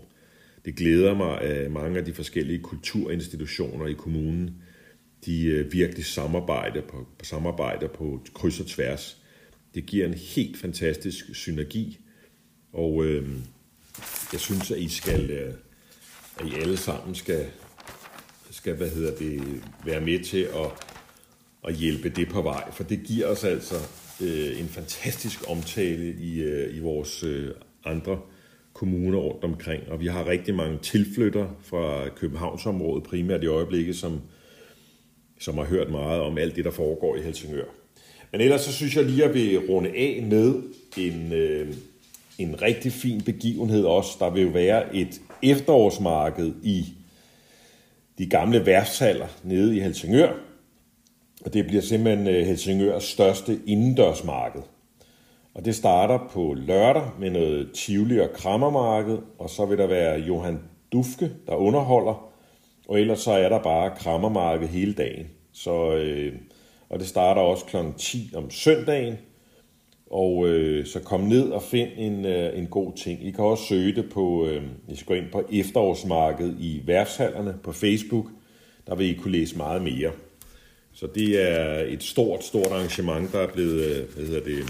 Det 0.68 0.76
glæder 0.76 1.14
mig, 1.14 1.42
at 1.42 1.72
mange 1.72 2.00
af 2.00 2.06
de 2.06 2.14
forskellige 2.14 2.60
kulturinstitutioner 2.60 3.88
i 3.88 3.94
kommunen 3.94 4.54
de 5.26 5.46
øh, 5.46 5.74
virkelig 5.74 6.06
samarbejder 6.06 6.82
på, 6.82 7.08
samarbejder 7.24 7.88
på 7.88 8.22
kryds 8.34 8.60
og 8.60 8.66
tværs. 8.66 9.18
Det 9.76 9.86
giver 9.86 10.06
en 10.06 10.14
helt 10.14 10.58
fantastisk 10.58 11.36
synergi, 11.36 12.00
og 12.74 13.06
øh, 13.06 13.30
jeg 14.32 14.40
synes, 14.40 14.72
at 14.72 14.78
I 14.78 14.90
skal, 14.90 15.32
øh, 15.32 15.54
at 16.40 16.48
I 16.48 16.56
alle 16.62 16.78
sammen 16.78 17.16
skal, 17.16 17.46
skal 18.52 18.76
hvad 18.76 18.90
hedder 18.90 19.16
det, 19.16 19.64
være 19.86 20.02
med 20.02 20.24
til 20.24 20.42
at, 20.56 20.72
at 21.68 21.76
hjælpe 21.76 22.10
det 22.10 22.30
på 22.30 22.42
vej, 22.42 22.72
for 22.72 22.84
det 22.84 23.04
giver 23.04 23.28
os 23.28 23.44
altså 23.44 23.76
øh, 24.22 24.60
en 24.60 24.68
fantastisk 24.68 25.44
omtale 25.48 26.16
i, 26.20 26.42
øh, 26.42 26.78
i 26.78 26.80
vores 26.80 27.24
øh, 27.24 27.52
andre 27.86 28.20
kommuner 28.78 29.18
rundt 29.18 29.44
omkring, 29.44 29.84
og 29.90 30.00
vi 30.00 30.08
har 30.08 30.28
rigtig 30.28 30.56
mange 30.56 30.78
tilflytter 30.82 31.48
fra 31.62 32.10
Københavnsområdet 32.10 33.04
primært 33.04 33.44
i 33.44 33.48
øjeblikket, 33.48 33.96
som 33.96 34.22
som 35.40 35.58
har 35.58 35.66
hørt 35.66 35.92
meget 35.92 36.22
om 36.22 36.38
alt 36.38 36.56
det, 36.56 36.66
der 36.66 36.72
foregår 36.72 37.16
i 37.16 37.22
Helsingør. 37.22 37.66
Men 38.32 38.42
ellers 38.42 38.62
så 38.62 38.74
synes 38.74 38.96
jeg 38.96 39.06
lige, 39.06 39.24
at 39.24 39.34
vi 39.34 39.58
runde 39.58 39.90
af 39.90 40.26
med 40.30 40.54
en, 40.98 41.34
øh, 41.34 41.74
en 42.38 42.62
rigtig 42.62 42.92
fin 42.92 43.22
begivenhed 43.22 43.84
også. 43.84 44.12
Der 44.20 44.30
vil 44.30 44.44
jo 44.44 44.50
være 44.50 44.96
et 44.96 45.22
efterårsmarked 45.44 46.54
i 46.64 46.86
de 48.18 48.26
gamle 48.26 48.66
værftshaller 48.66 49.28
nede 49.44 49.78
i 49.78 49.80
Helsingør. 49.80 50.34
Og 51.46 51.54
det 51.54 51.68
bliver 51.68 51.82
simpelthen 51.82 52.28
øh, 52.28 52.46
Helsingørs 52.46 53.04
største 53.04 53.60
indendørsmarked. 53.66 54.62
Og 55.58 55.66
det 55.66 55.76
starter 55.76 56.20
på 56.32 56.54
lørdag 56.54 57.04
med 57.20 57.30
noget 57.30 57.72
Tivoli 57.74 58.20
og 58.20 58.30
Krammermarked, 58.34 59.18
og 59.40 59.50
så 59.50 59.66
vil 59.66 59.78
der 59.78 59.88
være 59.88 60.20
Johan 60.20 60.60
Dufke, 60.92 61.32
der 61.48 61.56
underholder, 61.56 62.32
og 62.88 63.00
ellers 63.00 63.20
så 63.20 63.32
er 63.32 63.50
der 63.50 63.64
bare 63.64 63.96
krammermarked 63.98 64.68
hele 64.68 64.94
dagen. 64.94 65.28
Så, 65.54 65.96
øh, 65.96 66.34
og 66.90 67.00
det 67.00 67.08
starter 67.08 67.42
også 67.42 67.66
kl. 67.66 67.76
10 67.98 68.32
om 68.36 68.52
søndagen. 68.52 69.16
Og 70.12 70.48
øh, 70.48 70.86
så 70.86 71.00
kom 71.00 71.22
ned 71.22 71.50
og 71.50 71.64
find 71.64 71.90
en, 71.98 72.26
øh, 72.26 72.60
en 72.60 72.68
god 72.68 72.94
ting. 72.94 73.28
I 73.28 73.32
kan 73.32 73.44
også 73.44 73.64
søge 73.64 73.96
det 73.96 74.10
på, 74.14 74.48
øh, 74.48 74.64
I 74.90 74.96
skal 74.96 75.08
gå 75.08 75.14
ind 75.14 75.32
på 75.32 75.44
efterårsmarkedet 75.52 76.56
i 76.60 76.82
værtshallerne 76.86 77.56
på 77.64 77.72
Facebook. 77.72 78.26
Der 78.88 78.96
vil 78.96 79.10
I 79.10 79.14
kunne 79.14 79.32
læse 79.32 79.58
meget 79.58 79.82
mere. 79.82 80.12
Så 80.94 81.08
det 81.16 81.52
er 81.52 81.86
et 81.88 82.04
stort, 82.04 82.44
stort 82.44 82.68
arrangement, 82.72 83.32
der 83.32 83.40
er 83.40 83.48
blevet 83.48 83.86
øh, 83.86 84.16
hvad 84.16 84.26
hedder 84.26 84.44
det, 84.44 84.64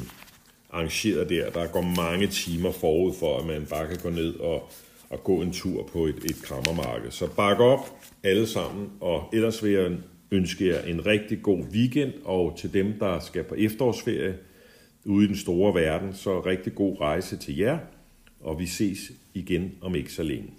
arrangeret 0.69 1.29
der. 1.29 1.49
Der 1.49 1.67
går 1.67 1.81
mange 1.81 2.27
timer 2.27 2.71
forud 2.71 3.13
for, 3.13 3.39
at 3.39 3.45
man 3.45 3.65
bare 3.69 3.87
kan 3.87 3.97
gå 4.03 4.09
ned 4.09 4.35
og 4.35 4.71
og 5.09 5.23
gå 5.23 5.41
en 5.41 5.51
tur 5.51 5.83
på 5.83 6.05
et, 6.05 6.15
et 6.15 6.41
krammermarked. 6.43 7.11
Så 7.11 7.27
bak 7.35 7.59
op 7.59 7.79
alle 8.23 8.47
sammen, 8.47 8.89
og 8.99 9.29
ellers 9.33 9.63
vil 9.63 9.71
jeg 9.71 9.91
ønske 10.31 10.67
jer 10.67 10.81
en 10.81 11.05
rigtig 11.05 11.41
god 11.41 11.63
weekend, 11.71 12.13
og 12.25 12.57
til 12.57 12.73
dem, 12.73 12.93
der 12.99 13.19
skal 13.19 13.43
på 13.43 13.55
efterårsferie 13.55 14.37
ude 15.05 15.25
i 15.25 15.27
den 15.27 15.37
store 15.37 15.73
verden, 15.73 16.13
så 16.13 16.39
rigtig 16.39 16.75
god 16.75 17.01
rejse 17.01 17.37
til 17.37 17.57
jer, 17.57 17.77
og 18.39 18.59
vi 18.59 18.65
ses 18.65 19.11
igen 19.33 19.71
om 19.81 19.95
ikke 19.95 20.13
så 20.13 20.23
længe. 20.23 20.49